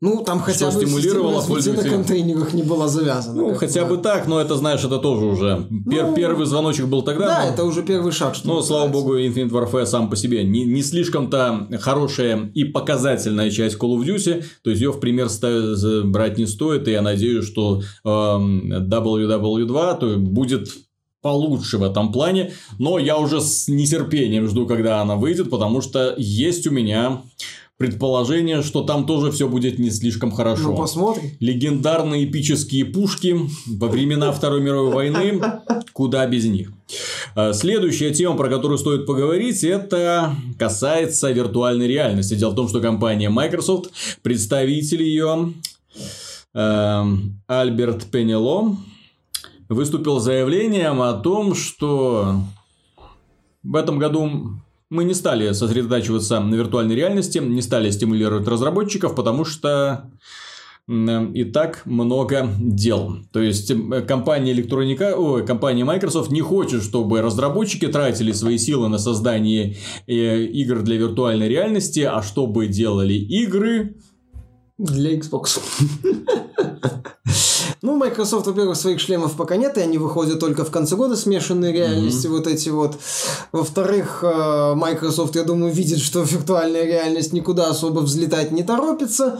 [0.00, 1.90] Ну, там хотя бы стимулировало развития на пользователя.
[1.92, 3.40] контейнерах не была завязана.
[3.40, 5.66] Ну, хотя бы так, но это, знаешь, это тоже уже.
[5.70, 7.26] пер- Ну, первый звоночек был тогда.
[7.26, 8.34] Да, но- это уже первый шаг.
[8.34, 13.50] что Но, слава богу, Infinite Warfare сам по себе не, не слишком-то хорошая и показательная
[13.50, 14.44] часть Call of Duty.
[14.62, 16.86] То есть, ее в пример ста- з- брать не стоит.
[16.86, 20.68] И я надеюсь, что эм, WW2 то будет
[21.22, 22.52] получше в этом плане.
[22.78, 27.22] Но я уже с нетерпением жду, когда она выйдет, потому что есть у меня
[27.76, 31.30] предположение, что там тоже все будет не слишком хорошо Ну, посмотрим.
[31.40, 35.42] легендарные эпические пушки во времена Второй мировой войны,
[35.92, 36.72] куда без них.
[37.34, 42.34] А, Следующая тема, про которую стоит поговорить, это касается виртуальной реальности.
[42.34, 43.90] Дело в том, что компания Microsoft,
[44.22, 45.52] представитель ее
[46.54, 48.76] эм, Альберт Пенело,
[49.68, 52.36] выступил заявлением о том, что
[53.64, 54.50] в этом году
[54.94, 60.10] мы не стали сосредотачиваться на виртуальной реальности, не стали стимулировать разработчиков, потому что
[60.88, 63.16] м, и так много дел.
[63.32, 68.88] То есть э, компания электроника, ой, компания Microsoft не хочет, чтобы разработчики тратили свои силы
[68.88, 69.76] на создание
[70.06, 73.96] э, игр для виртуальной реальности, а чтобы делали игры
[74.78, 75.60] Для Xbox.
[77.84, 81.70] Ну, Microsoft, во-первых, своих шлемов пока нет, и они выходят только в конце года, смешанные
[81.70, 82.30] реальности, mm-hmm.
[82.30, 82.96] вот эти вот.
[83.52, 89.38] Во-вторых, э, Microsoft, я думаю, видит, что виртуальная реальность никуда особо взлетать не торопится.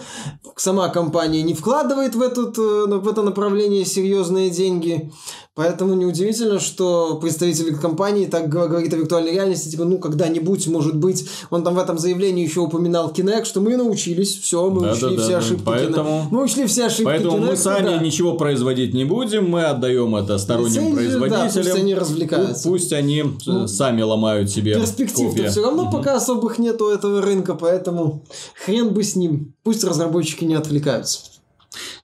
[0.56, 5.10] Сама компания не вкладывает в, этот, э, в это направление серьезные деньги.
[5.56, 11.28] Поэтому неудивительно, что представитель компании так говорит о виртуальной реальности, типа, ну, когда-нибудь, может быть,
[11.50, 15.16] он там в этом заявлении еще упоминал Kinect, что мы научились, все, мы да, учли
[15.16, 16.26] да, все да, ошибки поэтому, Kinect.
[16.32, 17.98] Мы учли все ошибки Поэтому Kinect, мы сами да.
[17.98, 21.46] ничего производить не будем, мы отдаем это сторонним Лицензию, производителям.
[21.46, 22.68] Да, пусть они развлекаются.
[22.68, 25.98] Пусть они ну, сами ломают себе Перспектив-то все равно угу.
[25.98, 28.24] пока особых нет у этого рынка, поэтому
[28.64, 29.54] хрен бы с ним.
[29.62, 31.33] Пусть разработчики не отвлекаются.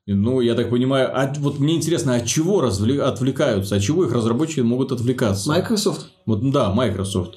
[0.07, 3.01] Ну, я так понимаю, а вот мне интересно, от чего развлек...
[3.03, 5.49] отвлекаются, от чего их разработчики могут отвлекаться?
[5.49, 6.07] Microsoft.
[6.27, 7.35] Вот да, Microsoft.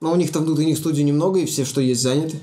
[0.00, 2.40] Но у них-то внутренних студий немного, и все, что есть, заняты.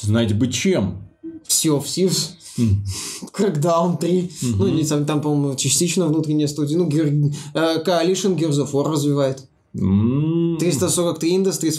[0.00, 1.08] Знаете бы чем?
[1.48, 2.30] Of Thieves.
[3.32, 4.30] Crackdown 3.
[4.56, 6.76] Ну, не там, там по-моему, частично внутренняя студия.
[6.76, 7.32] Ну, Gear...
[7.54, 9.48] Э, Coalition Gears of War развивает.
[9.74, 11.78] 343 Industries,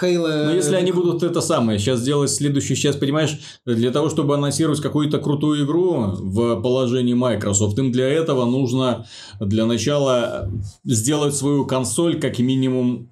[0.00, 0.44] Halo.
[0.46, 4.80] Ну, если они будут это самое сейчас делать следующий, сейчас, понимаешь, для того, чтобы анонсировать
[4.80, 9.06] какую-то крутую игру в положении Microsoft, им для этого нужно
[9.40, 10.50] для начала
[10.84, 13.10] сделать свою консоль как минимум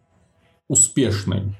[0.68, 1.56] успешной.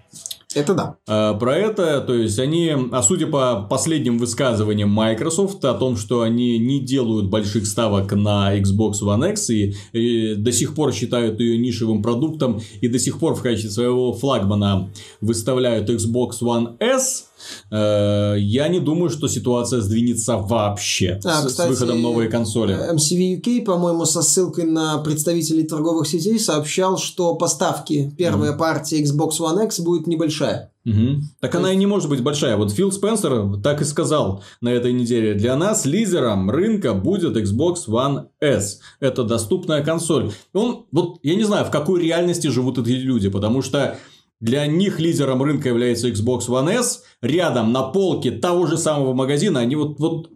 [0.55, 0.97] Это да.
[1.07, 6.23] А, про это, то есть они, а судя по последним высказываниям Microsoft о том, что
[6.23, 11.39] они не делают больших ставок на Xbox One X и, и до сих пор считают
[11.39, 14.91] ее нишевым продуктом и до сих пор в качестве своего флагмана
[15.21, 17.30] выставляют Xbox One S, Э,
[17.70, 22.76] я не думаю, что ситуация сдвинется вообще а, с, кстати, с выходом новой консоли.
[22.93, 28.59] MCV UK, по-моему, со ссылкой на представителей торговых сетей сообщал, что поставки первой mm.
[28.59, 30.70] партии Xbox One X будет небольшая.
[30.86, 31.20] Угу.
[31.41, 32.57] Так она и не может быть большая.
[32.57, 35.34] Вот Фил Спенсер так и сказал на этой неделе.
[35.34, 38.80] Для нас лидером рынка будет Xbox One S.
[38.99, 40.32] Это доступная консоль.
[40.55, 43.99] Он, вот я не знаю, в какой реальности живут эти люди, потому что
[44.41, 47.05] для них лидером рынка является Xbox One S.
[47.20, 50.30] Рядом на полке того же самого магазина, они вот, вот,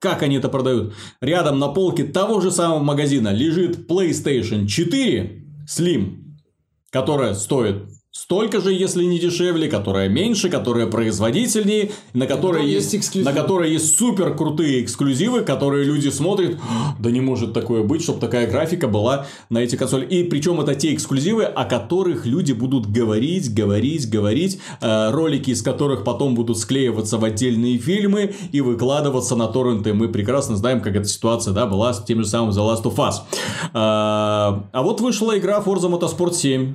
[0.00, 0.94] как они это продают?
[1.20, 6.36] Рядом на полке того же самого магазина лежит PlayStation 4 Slim,
[6.90, 13.14] которая стоит столько же, если не дешевле, которая меньше, которая производительнее, на которой есть, есть
[13.14, 16.58] на которой есть супер крутые эксклюзивы, которые люди смотрят,
[16.98, 20.04] да не может такое быть, чтобы такая графика была на эти консоли.
[20.04, 25.62] И причем это те эксклюзивы, о которых люди будут говорить, говорить, говорить, э, ролики из
[25.62, 29.94] которых потом будут склеиваться в отдельные фильмы и выкладываться на торренты.
[29.94, 32.96] Мы прекрасно знаем, как эта ситуация да, была с тем же самым The Last of
[32.96, 33.14] Us.
[33.68, 36.74] Э, а вот вышла игра Forza Motorsport 7.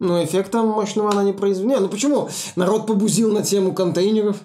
[0.00, 1.74] Но эффекта мощного она не произвела.
[1.74, 2.28] Не, ну почему?
[2.54, 4.36] Народ побузил на тему контейнеров.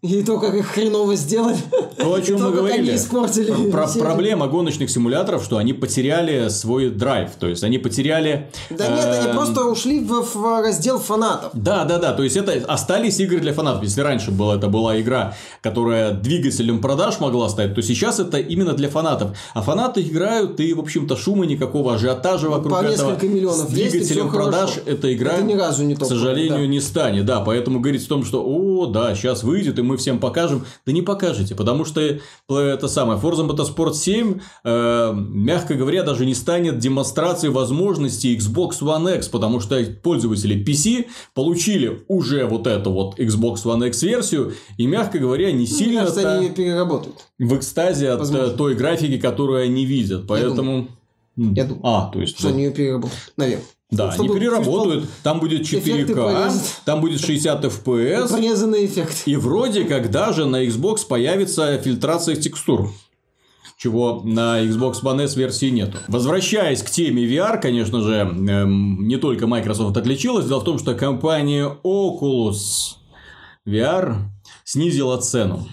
[0.00, 1.56] И то, как их хреново сделали.
[1.98, 2.94] То, о чем мы говорили.
[2.94, 3.70] испортили.
[3.70, 7.30] Про проблема гоночных симуляторов, что они потеряли свой драйв.
[7.40, 8.50] То есть, они потеряли...
[8.70, 11.50] Да нет, они эм, просто ушли в, раздел фанатов.
[11.52, 12.12] Да, да, да.
[12.12, 13.82] То есть, это остались игры для фанатов.
[13.82, 18.72] Если раньше была, это была игра, которая двигателем продаж могла стать, то сейчас это именно
[18.72, 19.36] для фанатов.
[19.52, 23.18] А фанаты играют, и, в общем-то, шума никакого, ажиотажа вокруг По этого.
[23.20, 26.66] миллионов с двигателем продаж эта игра, это ни разу не к сожалению, да.
[26.66, 27.24] не станет.
[27.24, 30.64] Да, поэтому говорить о том, что, о, да, сейчас выйдет, и мы всем покажем.
[30.86, 36.26] Да не покажете, потому что э, это самое, Forza Motorsport 7, э, мягко говоря, даже
[36.26, 42.90] не станет демонстрацией возможностей Xbox One X, потому что пользователи PC получили уже вот эту
[42.92, 45.92] вот Xbox One X версию, и, мягко говоря, не сильно...
[45.92, 47.26] Мне кажется, они ее переработают.
[47.38, 48.50] В экстазе от Возможно.
[48.54, 50.26] той графики, которую они видят.
[50.26, 50.88] Поэтому...
[51.36, 51.80] Я думаю.
[51.84, 52.38] А, то есть...
[52.38, 53.32] Что они ее переработают.
[53.36, 53.64] Наверное.
[53.92, 55.04] Да, они переработают.
[55.22, 56.52] Там будет 4К,
[56.84, 58.28] там будет 60 FPS.
[58.28, 59.22] Порезанный эффект.
[59.26, 62.90] И вроде как даже на Xbox появится фильтрация текстур
[63.76, 65.98] чего на Xbox One S версии нету.
[66.06, 70.46] Возвращаясь к теме VR, конечно же, эм, не только Microsoft отличилась.
[70.46, 72.94] Дело в том, что компания Oculus
[73.66, 74.18] VR
[74.62, 75.66] снизила цену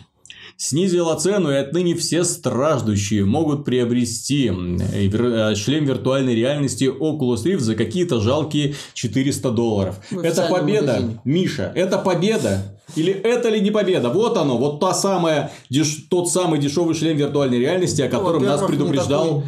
[0.59, 7.75] снизила цену, и отныне все страждущие могут приобрести э, шлем виртуальной реальности Oculus Rift за
[7.75, 9.95] какие-то жалкие 400 долларов.
[10.11, 11.21] Это победа, магазине.
[11.23, 12.75] Миша, это победа.
[12.95, 14.09] Или это ли не победа?
[14.09, 16.07] Вот оно, вот та самая, деш...
[16.09, 19.43] тот самый дешевый шлем виртуальной реальности, о котором ну, нас предупреждал.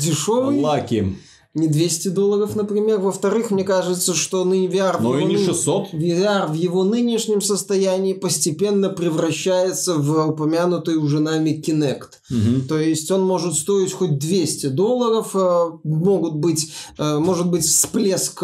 [0.62, 1.18] Лаки
[1.54, 3.00] не 200 долларов, например.
[3.00, 5.94] Во-вторых, мне кажется, что ны VR, Но и не 600.
[5.94, 12.10] VR в его нынешнем состоянии постепенно превращается в упомянутый уже нами Kinect.
[12.30, 12.68] Угу.
[12.70, 18.44] То есть он может стоить хоть 200 долларов, э, могут быть, э, может быть всплеск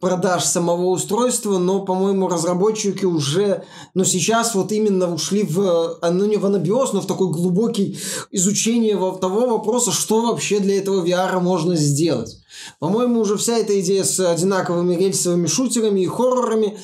[0.00, 6.38] продаж самого устройства, но, по-моему, разработчики уже, ну, сейчас вот именно ушли в, ну, не
[6.38, 7.98] в анабиоз, но в такой глубокий
[8.30, 12.38] изучение того вопроса, что вообще для этого VR можно сделать.
[12.78, 16.78] По-моему, уже вся эта идея с одинаковыми рельсовыми шутерами и хоррорами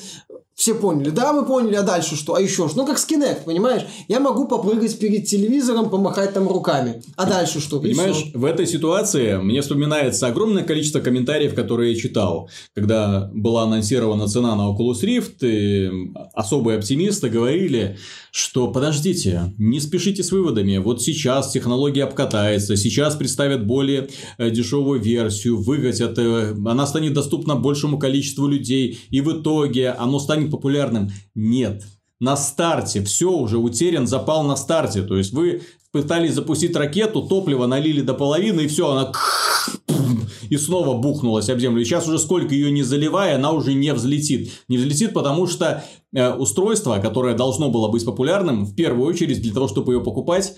[0.57, 1.11] все поняли.
[1.11, 2.33] Да, мы поняли, а дальше что?
[2.33, 2.77] А еще что?
[2.77, 3.83] Ну, как скинект, понимаешь?
[4.07, 7.03] Я могу попрыгать перед телевизором, помахать там руками.
[7.15, 7.79] А дальше что?
[7.79, 12.49] Понимаешь, в этой ситуации мне вспоминается огромное количество комментариев, которые я читал.
[12.73, 15.91] Когда была анонсирована цена на Oculus Rift, и
[16.33, 17.97] особые оптимисты говорили,
[18.31, 20.77] что подождите, не спешите с выводами.
[20.77, 27.55] Вот сейчас технология обкатается, сейчас представят более э, дешевую версию, выкатят, э, она станет доступна
[27.55, 31.11] большему количеству людей, и в итоге оно станет станет популярным.
[31.35, 31.83] Нет.
[32.19, 35.03] На старте все уже утерян запал на старте.
[35.03, 39.11] То есть вы пытались запустить ракету, топливо налили до половины, и все, она
[40.49, 41.81] и снова бухнулась об землю.
[41.81, 44.51] И сейчас уже сколько ее не заливая, она уже не взлетит.
[44.67, 45.83] Не взлетит, потому что
[46.13, 50.55] э, устройство, которое должно было быть популярным, в первую очередь для того, чтобы ее покупать,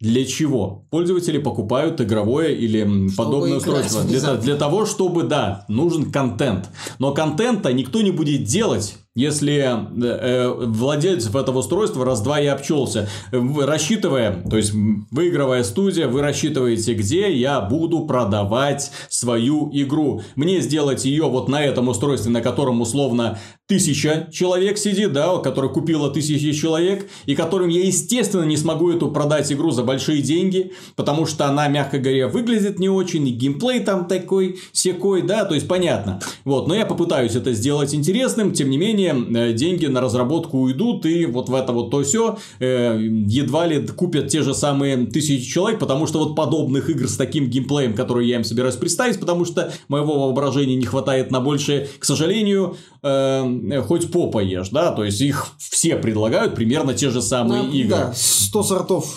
[0.00, 0.84] для чего?
[0.90, 4.02] Пользователи покупают игровое или чтобы подобное устройство.
[4.02, 6.70] Для, для того, чтобы, да, нужен контент.
[6.98, 14.42] Но контента никто не будет делать если э, владельцев этого устройства раз-два и обчелся, рассчитывая,
[14.48, 20.22] то есть выигрывая студия, вы рассчитываете, где я буду продавать свою игру.
[20.34, 23.38] Мне сделать ее вот на этом устройстве, на котором условно
[23.72, 29.10] тысяча человек сидит, да, который купила тысячи человек, и которым я, естественно, не смогу эту
[29.10, 33.80] продать игру за большие деньги, потому что она, мягко говоря, выглядит не очень, и геймплей
[33.80, 36.20] там такой, секой, да, то есть понятно.
[36.44, 41.06] Вот, но я попытаюсь это сделать интересным, тем не менее, э, деньги на разработку уйдут,
[41.06, 45.50] и вот в это вот то все э, едва ли купят те же самые тысячи
[45.50, 49.46] человек, потому что вот подобных игр с таким геймплеем, который я им собираюсь представить, потому
[49.46, 55.04] что моего воображения не хватает на больше, к сожалению, э, хоть попа ешь, да, то
[55.04, 57.96] есть их все предлагают примерно те же самые да, игры.
[57.96, 59.16] Да, 100 сортов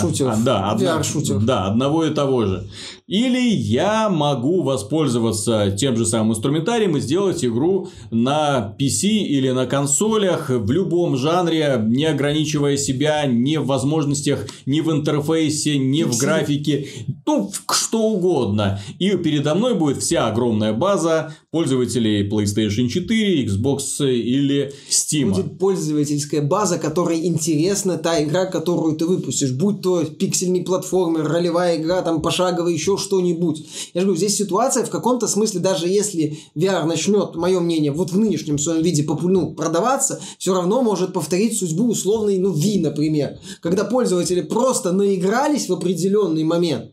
[0.00, 0.38] шутеров.
[0.38, 1.02] А, да, одна,
[1.40, 2.70] да, одного и того же.
[3.10, 9.66] Или я могу воспользоваться тем же самым инструментарием и сделать игру на PC или на
[9.66, 16.16] консолях в любом жанре, не ограничивая себя ни в возможностях, ни в интерфейсе, ни в
[16.18, 16.86] графике,
[17.26, 18.80] ну, что угодно.
[19.00, 25.30] И передо мной будет вся огромная база пользователей PlayStation 4, Xbox или Steam.
[25.30, 29.50] Будет пользовательская база, которой интересна та игра, которую ты выпустишь.
[29.50, 33.66] Будь то пиксельный платформер, ролевая игра, там пошаговая, еще что-нибудь.
[33.94, 38.12] Я же говорю, здесь ситуация в каком-то смысле, даже если VR начнет, мое мнение, вот
[38.12, 43.38] в нынешнем своем виде ну, продаваться, все равно может повторить судьбу условной, ну, Wii, например.
[43.60, 46.92] Когда пользователи просто наигрались в определенный момент,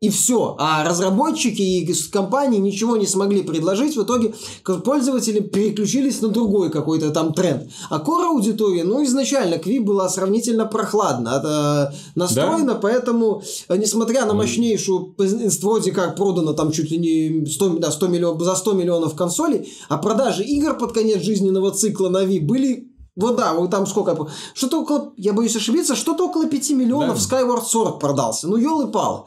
[0.00, 0.56] и все.
[0.58, 3.96] А разработчики и компании ничего не смогли предложить.
[3.96, 4.34] В итоге
[4.82, 7.70] пользователи переключились на другой какой-то там тренд.
[7.90, 12.78] А core аудитория, ну, изначально Кви была сравнительно прохладно это настроена, да?
[12.80, 15.14] поэтому, э, несмотря на мощнейшую,
[15.62, 19.70] вроде как продано там чуть ли не 100, да, 100 миллионов, за 100 миллионов консолей,
[19.88, 24.16] а продажи игр под конец жизненного цикла на Ви были вот да, вот там сколько,
[24.54, 27.38] что-то около, я боюсь ошибиться, что-то около 5 миллионов да.
[27.38, 28.48] Skyward Sword продался.
[28.48, 29.24] Ну, елы-палы.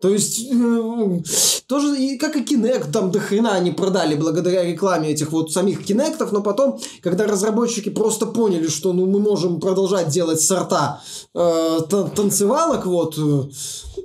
[0.00, 1.20] То есть, э,
[1.66, 5.88] тоже, и, как и Kinect, там до хрена они продали благодаря рекламе этих вот самих
[5.88, 11.00] Kinectов, но потом, когда разработчики просто поняли, что ну, мы можем продолжать делать сорта
[11.34, 11.78] э,
[12.14, 13.44] танцевалок, вот, э,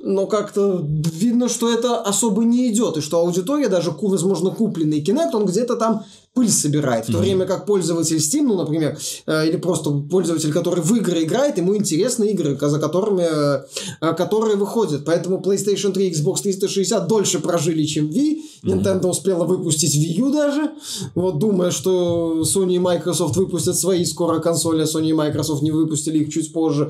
[0.03, 5.31] но как-то видно, что это особо не идет, и что аудитория, даже, возможно, купленный Kinect,
[5.33, 7.05] он где-то там пыль собирает.
[7.05, 7.21] В то mm-hmm.
[7.21, 11.75] время как пользователь Steam, ну, например, э, или просто пользователь, который в игры играет, ему
[11.75, 15.03] интересны игры, за которыми, э, которые выходят.
[15.03, 18.37] Поэтому PlayStation 3 Xbox 360 дольше прожили, чем Wii.
[18.63, 19.09] Nintendo mm-hmm.
[19.09, 20.71] успела выпустить Wii U даже.
[21.15, 25.71] Вот, думая, что Sony и Microsoft выпустят свои скоро консоли, а Sony и Microsoft не
[25.71, 26.89] выпустили их чуть позже.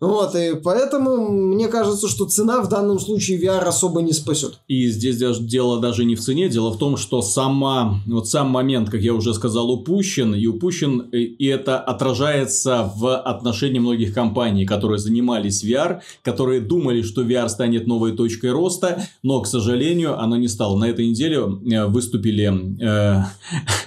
[0.00, 4.60] Вот, и поэтому мне кажется, что цена в данном случае VR особо не спасет.
[4.68, 8.65] И здесь дело даже не в цене, дело в том, что сама, вот сам момент
[8.66, 14.12] момент, как я уже сказал, упущен, и упущен, э, и это отражается в отношении многих
[14.12, 20.18] компаний, которые занимались VR, которые думали, что VR станет новой точкой роста, но, к сожалению,
[20.18, 20.76] оно не стало.
[20.78, 22.46] На этой неделе э, выступили
[22.80, 23.22] э,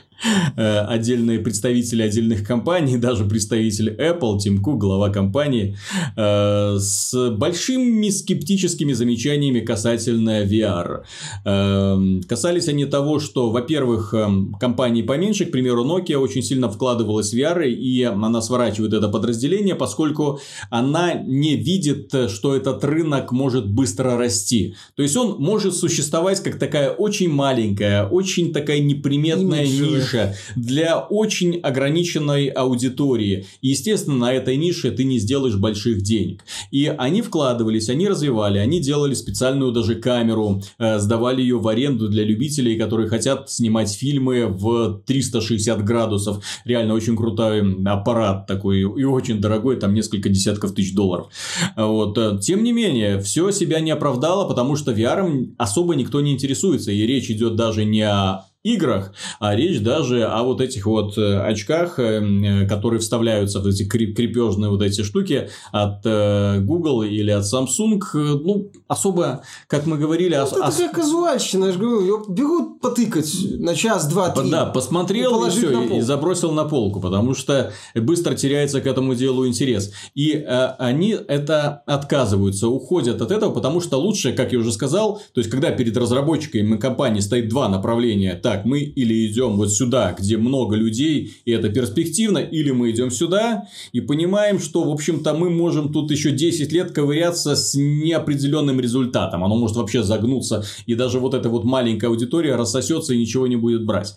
[0.55, 5.77] отдельные представители отдельных компаний, даже представитель Apple, Тим Кук, глава компании,
[6.15, 11.03] э, с большими скептическими замечаниями касательно VR.
[11.45, 14.13] Э, касались они того, что, во-первых,
[14.59, 19.75] компании поменьше, к примеру, Nokia очень сильно вкладывалась в VR, и она сворачивает это подразделение,
[19.75, 20.39] поскольку
[20.69, 24.75] она не видит, что этот рынок может быстро расти.
[24.95, 30.08] То есть, он может существовать как такая очень маленькая, очень такая неприметная Имиджевая.
[30.09, 33.45] Ниша для очень ограниченной аудитории.
[33.61, 36.43] И, естественно, на этой нише ты не сделаешь больших денег.
[36.71, 42.09] И они вкладывались, они развивали, они делали специальную даже камеру, э, сдавали ее в аренду
[42.09, 46.43] для любителей, которые хотят снимать фильмы в 360 градусов.
[46.65, 51.27] Реально очень крутой аппарат такой и очень дорогой, там несколько десятков тысяч долларов.
[51.75, 52.17] Вот.
[52.17, 56.91] Э, тем не менее, все себя не оправдало, потому что VR особо никто не интересуется.
[56.91, 61.39] И речь идет даже не о играх, а речь даже о вот этих вот э,
[61.39, 67.45] очках, э, э, которые вставляются в эти крепежные вот эти штуки от Google или от
[67.45, 67.99] Samsung.
[68.13, 70.35] Ну, особо, как мы говорили...
[70.35, 74.49] Ну, ос- это такая казуальщина, я же говорю, берут потыкать на час, два, три.
[74.49, 79.15] Да, посмотрел и, и все, и забросил на полку, потому что быстро теряется к этому
[79.15, 79.91] делу интерес.
[80.15, 85.21] И э, они это отказываются, уходят от этого, потому что лучше, как я уже сказал,
[85.33, 90.15] то есть, когда перед разработчиками компании стоит два направления, так, мы или идем вот сюда,
[90.17, 95.35] где много людей, и это перспективно, или мы идем сюда и понимаем, что, в общем-то,
[95.35, 99.43] мы можем тут еще 10 лет ковыряться с неопределенным результатом.
[99.43, 103.55] Оно может вообще загнуться, и даже вот эта вот маленькая аудитория рассосется и ничего не
[103.55, 104.15] будет брать.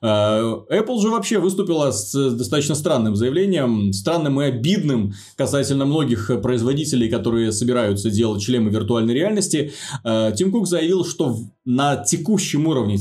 [0.00, 7.10] А, Apple же вообще выступила с достаточно странным заявлением, странным и обидным касательно многих производителей,
[7.10, 9.72] которые собираются делать шлемы виртуальной реальности.
[10.04, 12.96] А, Тим Кук заявил, что на текущем уровне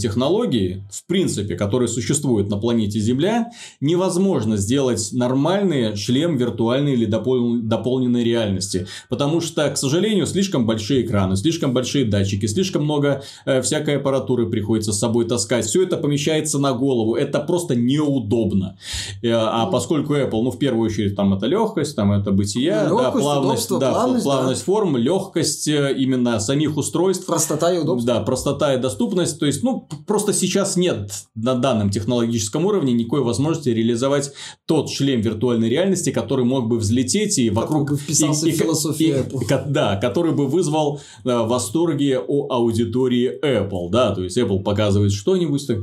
[0.72, 7.58] технологий, в принципе, которые существуют на планете Земля, невозможно сделать нормальный шлем виртуальной или допол...
[7.62, 8.88] дополненной реальности.
[9.10, 14.50] Потому что, к сожалению, слишком большие экраны, слишком большие датчики, слишком много э, всякой аппаратуры
[14.50, 15.66] приходится с собой таскать.
[15.66, 17.16] Все это помещается на голову.
[17.16, 18.78] Это просто неудобно.
[19.22, 23.04] Э, а поскольку Apple, ну, в первую очередь, там это легкость, там это бытия, легкость,
[23.04, 24.66] да, плавность, удобство, да, плавность, плавность да.
[24.66, 27.26] форм, легкость э, именно самих устройств.
[27.26, 28.14] Простота и удобство.
[28.14, 29.40] Да, простота и доступность.
[29.40, 34.32] То есть, ну, просто сейчас нет на данном технологическом уровне никакой возможности реализовать
[34.66, 38.00] тот шлем виртуальной реальности, который мог бы взлететь и вокруг...
[38.00, 39.64] Вписался и, в философию и, Apple.
[39.68, 43.90] Да, который бы вызвал э, восторги о аудитории Apple.
[43.90, 45.80] Да, то есть, Apple показывает что-нибудь, так...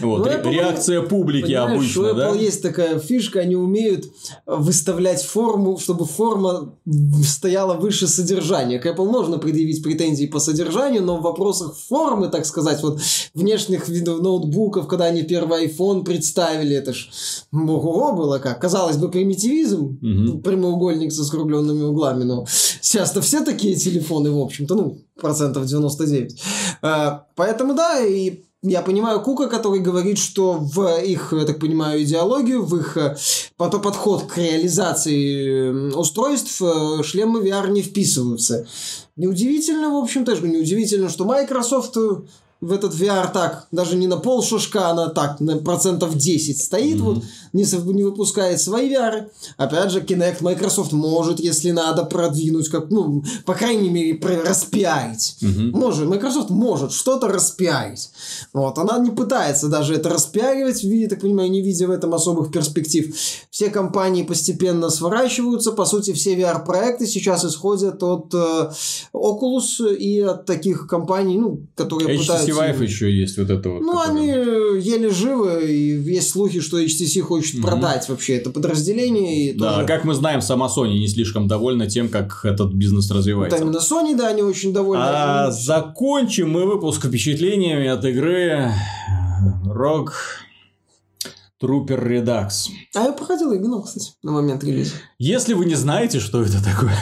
[0.00, 2.30] Вот, ну, реакция публики обычно, да?
[2.30, 4.06] У Apple есть такая фишка, они умеют
[4.46, 6.74] выставлять форму, чтобы форма
[7.24, 8.78] стояла выше содержания.
[8.78, 13.00] К Apple можно предъявить претензии по содержанию, но в вопросах формы, так сказать, вот
[13.34, 17.08] внешних видов ноутбуков, когда они первый iPhone представили, это ж
[17.52, 18.60] ого было как.
[18.60, 22.46] Казалось бы, примитивизм, прямоугольник со скругленными углами, но
[22.80, 26.42] сейчас-то все такие телефоны, в общем-то, ну, процентов 99.
[26.82, 32.02] А, поэтому да, и я понимаю Кука, который говорит, что в их, я так понимаю,
[32.02, 33.16] идеологию, в их э,
[33.58, 38.66] подход к реализации устройств э, шлемы VR не вписываются.
[39.16, 41.96] Неудивительно, в общем-то, неудивительно, что Microsoft
[42.64, 46.96] в этот VR так, даже не на пол шушка, она так, на процентов 10 стоит,
[46.96, 47.02] mm-hmm.
[47.02, 49.26] вот, не, не выпускает свои VR.
[49.56, 55.36] Опять же, Kinect Microsoft может, если надо, продвинуть, как, ну, по крайней мере, распиарить.
[55.42, 55.70] Mm-hmm.
[55.72, 58.10] Может, Microsoft может что-то распиарить.
[58.52, 62.50] Вот, она не пытается даже это распиаривать, я так понимаю, не видя в этом особых
[62.50, 63.14] перспектив.
[63.50, 68.70] Все компании постепенно сворачиваются, по сути, все VR-проекты сейчас исходят от э,
[69.12, 73.80] Oculus и от таких компаний, ну, которые HTC пытаются Vive еще есть вот это вот.
[73.80, 74.10] Ну, который...
[74.10, 77.62] они еле живы, и есть слухи, что HTC хочет mm-hmm.
[77.62, 79.50] продать вообще это подразделение.
[79.50, 79.86] И да, тоже...
[79.86, 83.58] как мы знаем, сама Sony не слишком довольна тем, как этот бизнес развивается.
[83.58, 85.04] Вот именно Sony, да, они очень довольны.
[85.04, 88.72] А закончим мы выпуск впечатлениями от игры
[89.66, 90.10] Rogue
[91.62, 92.50] Trooper Redux.
[92.94, 94.94] А я проходил игру, кстати, на момент релиза.
[95.18, 96.96] Если вы не знаете, что это такое,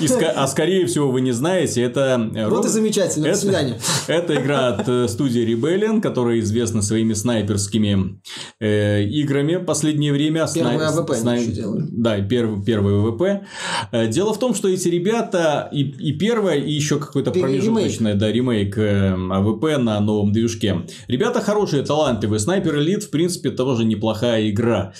[0.00, 2.30] и, а скорее всего вы не знаете, это...
[2.34, 3.80] Э, вот и замечательно, это, до свидания.
[4.08, 8.20] Это игра от э, студии Rebellion, которая известна своими снайперскими
[8.58, 10.46] э, играми в последнее время.
[10.52, 10.88] Первый Снай...
[10.88, 11.46] AVP снай...
[11.90, 13.44] Да, первый, первый AVP.
[13.92, 18.32] Э, дело в том, что эти ребята и, и первое, и еще какой-то промежуточный да,
[18.32, 20.86] ремейк AVP на новом движке.
[21.08, 22.40] Ребята хорошие, талантливые.
[22.40, 24.92] Sniper Elite, в принципе, тоже неплохая игра.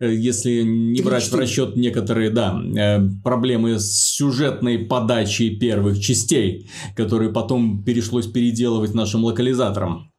[0.00, 7.32] Если не брать в расчет некоторые, да, Э, проблемы с сюжетной подачей первых частей, которые
[7.32, 10.10] потом пришлось переделывать нашим локализаторам.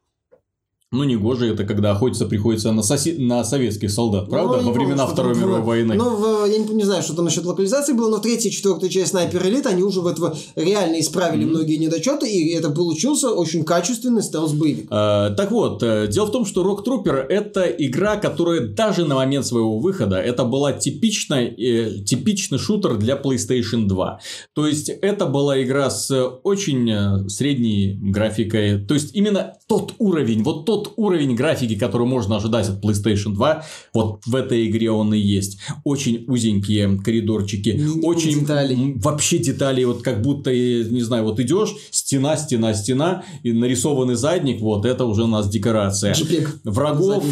[0.94, 3.18] Ну, не гоже это, когда охотиться приходится на, соси...
[3.18, 4.62] на советских солдат, правда?
[4.62, 5.96] Ну, Во времена помню, Второй мировой войны.
[5.96, 8.54] Ну, в- я не, не знаю, что там насчет локализации было, но в третьей и
[8.54, 13.32] четвертой часть Снайпер Элит они уже в этого реально исправили многие недочеты, и это получился
[13.32, 14.88] очень качественный стелс-боевик.
[14.90, 19.16] Э, Так вот, э, дело в том, что Rock Trooper это игра, которая даже на
[19.16, 24.20] момент своего выхода это была типичная, э, типичный шутер для PlayStation 2.
[24.54, 28.86] То есть это была игра с очень э, средней графикой.
[28.86, 33.64] То есть именно тот уровень, вот тот уровень графики, который можно ожидать от PlayStation 2,
[33.94, 35.60] вот в этой игре он и есть.
[35.84, 38.76] Очень узенькие коридорчики, ни очень деталей.
[38.76, 43.52] м, вообще детали, вот как будто, э, не знаю, вот идешь, стена, стена, стена, и
[43.52, 46.14] нарисованный задник, вот это уже у нас декорация.
[46.64, 47.24] Врагов,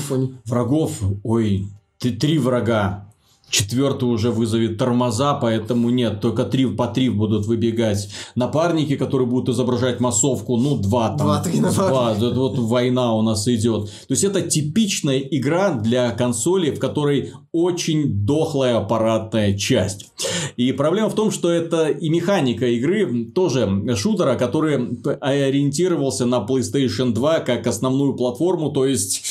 [0.46, 1.68] врагов, ой,
[2.00, 3.12] три врага.
[3.56, 8.10] Четвертый уже вызовет тормоза, поэтому нет, только три по три будут выбегать.
[8.36, 11.20] Напарники, которые будут изображать массовку, ну, два там.
[11.28, 13.86] Два-три Два, вот, вот война у нас идет.
[13.86, 20.12] То есть, это типичная игра для консоли, в которой очень дохлая аппаратная часть.
[20.58, 27.14] И проблема в том, что это и механика игры тоже шутера, который ориентировался на PlayStation
[27.14, 29.24] 2 как основную платформу, то есть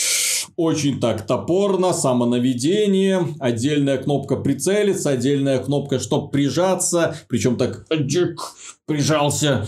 [0.56, 7.86] очень так топорно, самонаведение, отдельная кнопка прицелиться, отдельная кнопка, чтобы прижаться, причем так
[8.86, 9.66] прижался,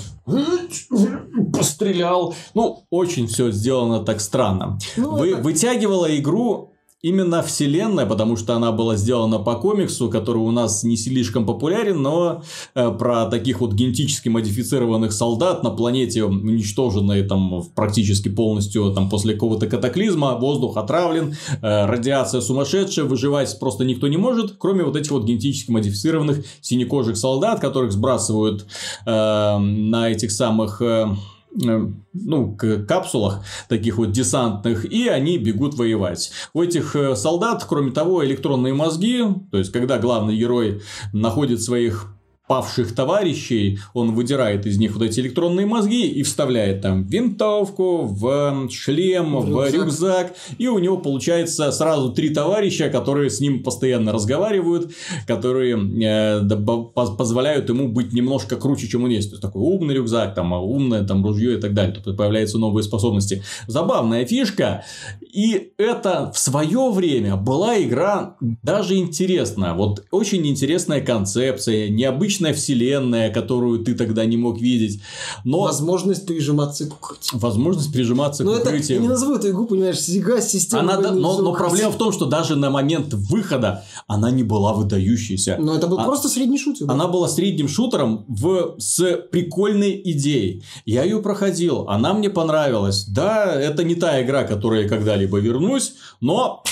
[1.53, 2.35] пострелял.
[2.55, 4.79] Ну, очень все сделано так странно.
[4.97, 6.73] Ну, Вы, это- Вытягивала игру
[7.03, 12.01] именно вселенная, потому что она была сделана по комиксу, который у нас не слишком популярен,
[12.01, 12.43] но
[12.75, 19.35] э, про таких вот генетически модифицированных солдат на планете, уничтоженной там практически полностью там после
[19.35, 25.11] какого-то катаклизма, воздух отравлен, э, радиация сумасшедшая, выживать просто никто не может, кроме вот этих
[25.11, 28.67] вот генетически модифицированных синекожих солдат, которых сбрасывают
[29.05, 30.81] э, на этих самых...
[30.81, 31.09] э,
[31.57, 36.31] ну, к- капсулах таких вот десантных, и они бегут воевать.
[36.53, 42.16] У этих э, солдат, кроме того, электронные мозги, то есть, когда главный герой находит своих
[42.47, 48.69] павших товарищей, он выдирает из них вот эти электронные мозги и вставляет там винтовку, в
[48.71, 50.35] шлем, в В рюкзак, рюкзак.
[50.59, 54.93] и у него получается сразу три товарища, которые с ним постоянно разговаривают,
[55.27, 56.49] которые э,
[56.95, 59.31] позволяют ему быть немножко круче, чем он есть.
[59.31, 61.97] То есть такой умный рюкзак, там а умное там ружье и так далее.
[62.03, 63.43] Тут появляются новые способности.
[63.67, 64.85] Забавная фишка.
[65.21, 69.75] И это в свое время была игра даже интересная.
[69.75, 75.01] Вот очень интересная концепция, необычная вселенная, которую ты тогда не мог видеть.
[75.45, 77.41] Но Возможность прижиматься к укрытию.
[77.41, 79.01] возможность прижиматься Но к Ну, это, я укрытию.
[79.01, 80.83] не назову эту игру, понимаешь, сега система.
[80.83, 84.73] Она, да- но, но проблема в том, что даже на момент выхода она не была
[84.73, 85.57] выдающейся.
[85.61, 86.87] Но это был А- просто средний шутер.
[86.87, 86.95] да.
[86.95, 90.63] Она была средним шутером в, с прикольной идеей.
[90.85, 93.05] Я ее проходил, она мне понравилась.
[93.07, 96.63] Да, это не та игра, которой я когда-либо вернусь, но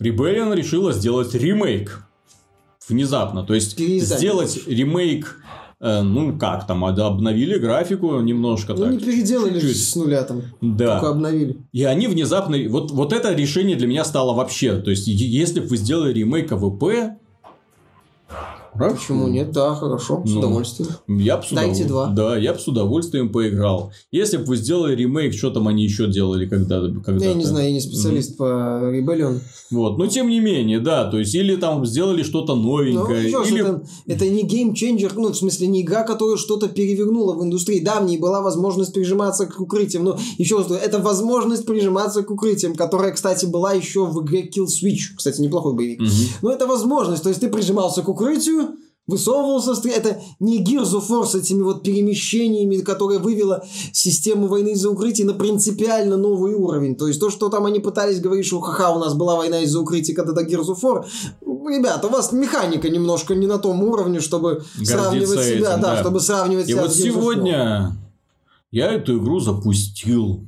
[0.00, 2.04] Rebellion решила сделать ремейк.
[2.88, 3.44] Внезапно.
[3.44, 5.38] То есть, сделать ремейк,
[5.80, 8.92] э, ну как там, обновили графику немножко Ну, так.
[8.92, 9.88] не переделали же чуть-чуть.
[9.88, 10.42] с нуля там.
[10.60, 10.94] Да.
[10.98, 11.56] Только обновили.
[11.72, 12.56] И они внезапно...
[12.68, 14.76] Вот, вот это решение для меня стало вообще...
[14.80, 17.18] То есть, если бы вы сделали ремейк AVP...
[18.72, 18.96] хорошо.
[18.96, 19.52] Почему нет?
[19.52, 20.90] Да, хорошо, с Ну, удовольствием.
[21.08, 22.06] Я бы с Дайте удов- два.
[22.08, 23.92] Да, я бы с удовольствием поиграл.
[24.10, 27.66] Если бы вы сделали ремейк, что там они еще делали когда когда Я не знаю,
[27.66, 29.40] я не специалист по Rebellion.
[29.70, 33.48] Вот, но тем не менее, да, то есть, или там сделали что-то Ну, новенькое, раз,
[33.50, 33.60] или...
[33.60, 37.80] это, это не геймченджер, ну, в смысле, не игра, которая что-то перевернула в индустрии.
[37.80, 42.30] Да, в ней была возможность прижиматься к укрытиям, но еще раз, это возможность прижиматься к
[42.30, 45.14] укрытиям, которая, кстати, была еще в игре Kill Switch.
[45.16, 46.00] Кстати, неплохой боевик.
[46.00, 46.10] Мгм.
[46.42, 48.71] Но это возможность, то есть ты прижимался к укрытию,
[49.06, 54.90] высовывался, это не Gears of War с этими вот перемещениями, которая вывела систему войны из-за
[54.90, 56.96] укрытий на принципиально новый уровень.
[56.96, 59.80] То есть то, что там они пытались говорить, что ха-ха, у нас была война из-за
[59.80, 61.04] укрытий, когда до Gears of War,
[61.40, 65.94] ребята, у вас механика немножко не на том уровне, чтобы Гордиться сравнивать себя, этим, да,
[65.94, 66.00] да.
[66.00, 67.96] чтобы сравнивать И себя вот с Gears сегодня
[68.70, 70.46] я эту игру запустил.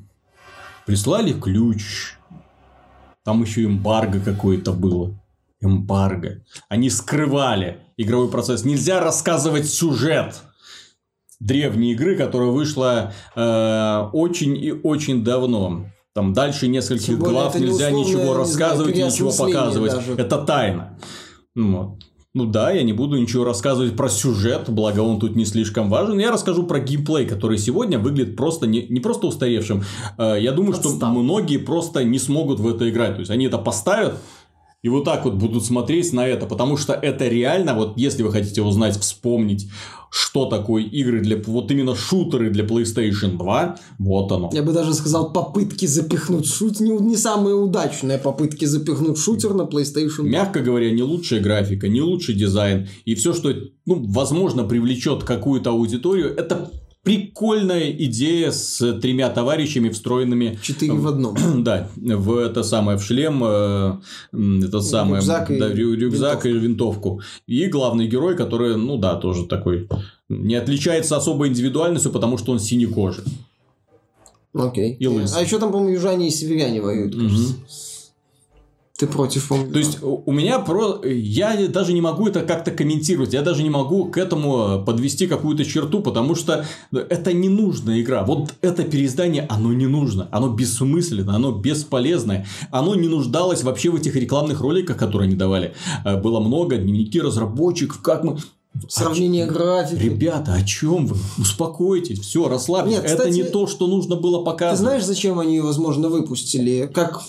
[0.87, 2.17] Прислали ключ.
[3.25, 5.19] Там еще эмбарго какое-то было.
[5.61, 6.43] Эмбарго.
[6.69, 8.65] Они скрывали игровой процесс.
[8.65, 10.43] Нельзя рассказывать сюжет
[11.41, 15.87] древней игры, которая вышла э, очень и очень давно.
[16.15, 19.93] Там дальше нескольких глав не нельзя условное, ничего не знаю, рассказывать и ничего показывать.
[19.93, 20.13] даже.
[20.13, 20.99] Это тайна.
[21.55, 21.99] Ну, вот.
[22.37, 26.19] Ну да, я не буду ничего рассказывать про сюжет, благо он тут не слишком важен.
[26.19, 29.85] Я расскажу про геймплей, который сегодня выглядит просто не, не просто устаревшим.
[30.19, 31.13] Э, Я думаю, что Отстал.
[31.13, 33.15] многие просто не смогут в это играть.
[33.15, 34.17] То есть они это поставят,
[34.85, 38.31] И вот так вот будут смотреть на это, потому что это реально, вот если вы
[38.31, 39.67] хотите узнать, вспомнить,
[40.11, 44.51] что такое игры для, вот именно шутеры для PlayStation 2, вот оно.
[44.53, 49.63] Я бы даже сказал, попытки запихнуть шут, не, не самые удачные попытки запихнуть шутер на
[49.63, 50.25] PlayStation 2.
[50.29, 53.55] Мягко говоря, не лучшая графика, не лучший дизайн, и все, что,
[53.87, 56.71] ну, возможно, привлечет какую-то аудиторию, это
[57.05, 60.59] прикольная идея с тремя товарищами, встроенными...
[60.63, 61.37] Четыре в одном.
[61.63, 63.99] Да, в это самое, в шлем, э,
[64.67, 65.17] это самое...
[65.17, 66.49] Рюкзак и да, рю- рюкзак винтовку.
[66.49, 67.21] и винтовку.
[67.47, 69.89] И главный герой, который, ну да, тоже такой...
[70.31, 73.25] Не отличается особой индивидуальностью, потому что он синекожий.
[74.55, 74.97] Окей.
[74.99, 75.39] И лысый.
[75.39, 77.55] А еще там, по-моему, южане и северяне воюют, кажется.
[78.97, 79.73] Ты против, по-моему.
[79.73, 81.01] То есть у меня про...
[81.05, 83.33] Я даже не могу это как-то комментировать.
[83.33, 88.23] Я даже не могу к этому подвести какую-то черту, потому что это не нужная игра.
[88.23, 90.29] Вот это переиздание, оно не нужно.
[90.31, 92.47] Оно бессмысленно, оно бесполезное.
[92.71, 95.75] Оно не нуждалось вообще в этих рекламных роликах, которые они давали.
[96.05, 98.39] Э, Было много дневники разработчиков, как мы...
[98.89, 100.01] Сравнение графики.
[100.03, 101.17] Ребята, о чем вы?
[101.39, 102.93] Успокойтесь, все, расслабьтесь.
[102.97, 104.79] Нет, это кстати, не то, что нужно было Ты показывать.
[104.81, 106.91] знаешь, зачем они возможно, выпустили?
[106.93, 107.23] Как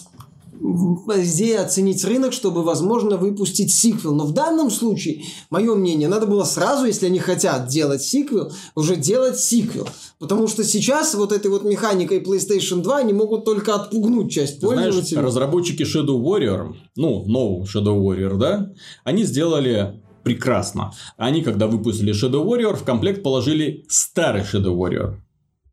[0.60, 4.16] идея оценить рынок, чтобы, возможно, выпустить сиквел.
[4.16, 8.96] Но в данном случае, мое мнение, надо было сразу, если они хотят делать сиквел, уже
[8.96, 9.88] делать сиквел.
[10.20, 14.68] Потому что сейчас вот этой вот механикой PlayStation 2 они могут только отпугнуть часть Ты
[14.68, 15.22] Знаешь, пользователей.
[15.22, 18.72] разработчики Shadow Warrior, ну, нового Shadow Warrior, да,
[19.04, 20.92] они сделали прекрасно.
[21.18, 25.18] Они, когда выпустили Shadow Warrior, в комплект положили старый Shadow Warrior.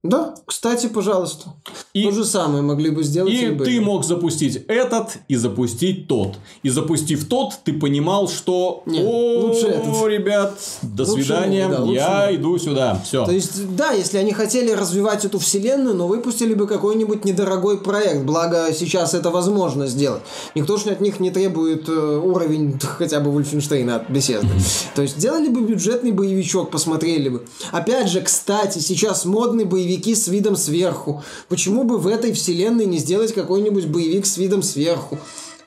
[0.03, 1.55] Да, кстати, пожалуйста.
[1.95, 3.65] И- То же самое могли бы сделать И eBay.
[3.65, 6.35] ты мог запустить этот и запустить тот.
[6.65, 10.09] И запустив тот, ты понимал, что Нет, о, лучше этот.
[10.09, 12.37] ребят, до Лучше свидания, да, я новый.
[12.37, 13.01] иду сюда.
[13.05, 13.25] Все.
[13.25, 18.25] То есть, да, если они хотели развивать эту вселенную, но выпустили бы какой-нибудь недорогой проект.
[18.25, 20.23] Благо, сейчас это возможно сделать.
[20.57, 24.49] Никто же от них не требует э, уровень хотя бы Вольфенштейна от беседы.
[24.97, 27.45] То есть, сделали бы бюджетный боевичок, посмотрели бы.
[27.71, 31.23] Опять же, кстати, сейчас модные боевики с видом сверху.
[31.49, 35.19] Почему бы в этой вселенной не сделать какой-нибудь боевик с видом сверху?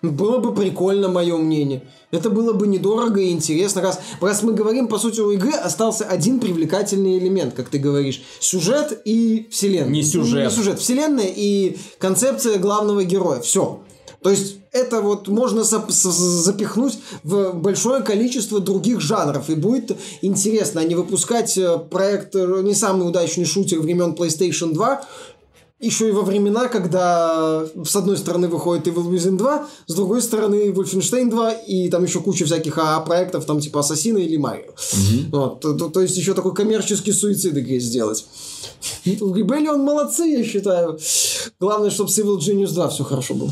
[0.02, 1.82] Было бы прикольно, мое мнение.
[2.12, 3.82] Это было бы недорого и интересно.
[3.82, 8.22] Раз, раз мы говорим, по сути, у игры остался один привлекательный элемент, как ты говоришь.
[8.40, 9.92] Сюжет и вселенная.
[9.92, 10.46] Не сюжет.
[10.46, 10.80] Не сюжет.
[10.80, 13.42] Вселенная и концепция главного героя.
[13.42, 13.82] Все.
[14.22, 19.50] То есть, это вот можно запихнуть в большое количество других жанров.
[19.50, 24.74] И будет интересно, а не выпускать э, проект э, не самый удачный шутер времен PlayStation
[24.74, 25.02] 2,
[25.80, 30.70] еще и во времена, когда с одной стороны выходит Evil Within 2, с другой стороны
[30.72, 34.72] Wolfenstein 2, и там еще куча всяких а, проектов, там типа Ассасина или Марио.
[35.32, 38.26] Вот, то, то- то есть еще такой коммерческий суицид игре сделать.
[39.06, 40.98] Rebellion молодцы, я считаю.
[41.60, 43.52] Главное, чтобы с Evil Genius 2 все хорошо было.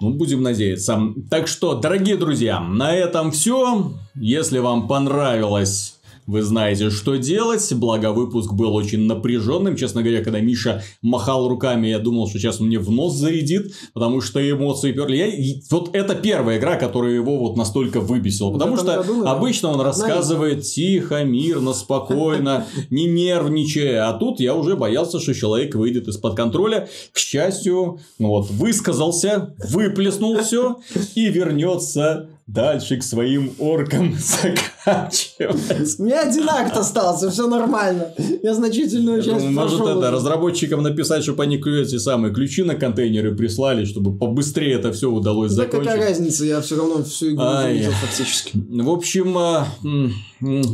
[0.00, 0.98] Ну, будем надеяться.
[1.30, 3.92] Так что, дорогие друзья, на этом все.
[4.14, 5.96] Если вам понравилось
[6.26, 7.72] вы знаете, что делать.
[7.74, 9.76] Благо, выпуск был очень напряженным.
[9.76, 13.74] Честно говоря, когда Миша махал руками, я думал, что сейчас он мне в нос зарядит,
[13.92, 15.16] потому что эмоции перли.
[15.16, 15.54] Я...
[15.70, 18.52] Вот это первая игра, которая его вот настолько выбесила.
[18.52, 24.08] Потому что году, обычно он рассказывает тихо, мирно, спокойно, не нервничая.
[24.08, 26.88] А тут я уже боялся, что человек выйдет из-под контроля.
[27.12, 30.76] К счастью, вот, высказался, выплеснул все
[31.14, 34.14] и вернется дальше к своим оркам
[34.84, 35.98] заканчивать.
[35.98, 38.12] У меня один акт остался, все нормально.
[38.42, 40.10] Я значительную часть Может, прошел это уже.
[40.10, 45.52] разработчикам написать, чтобы они эти самые ключи на контейнеры прислали, чтобы побыстрее это все удалось
[45.54, 45.90] Да закончить.
[45.90, 48.52] какая разница, я все равно всю игру увидел фактически.
[48.54, 49.66] В общем, а,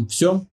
[0.08, 0.42] все.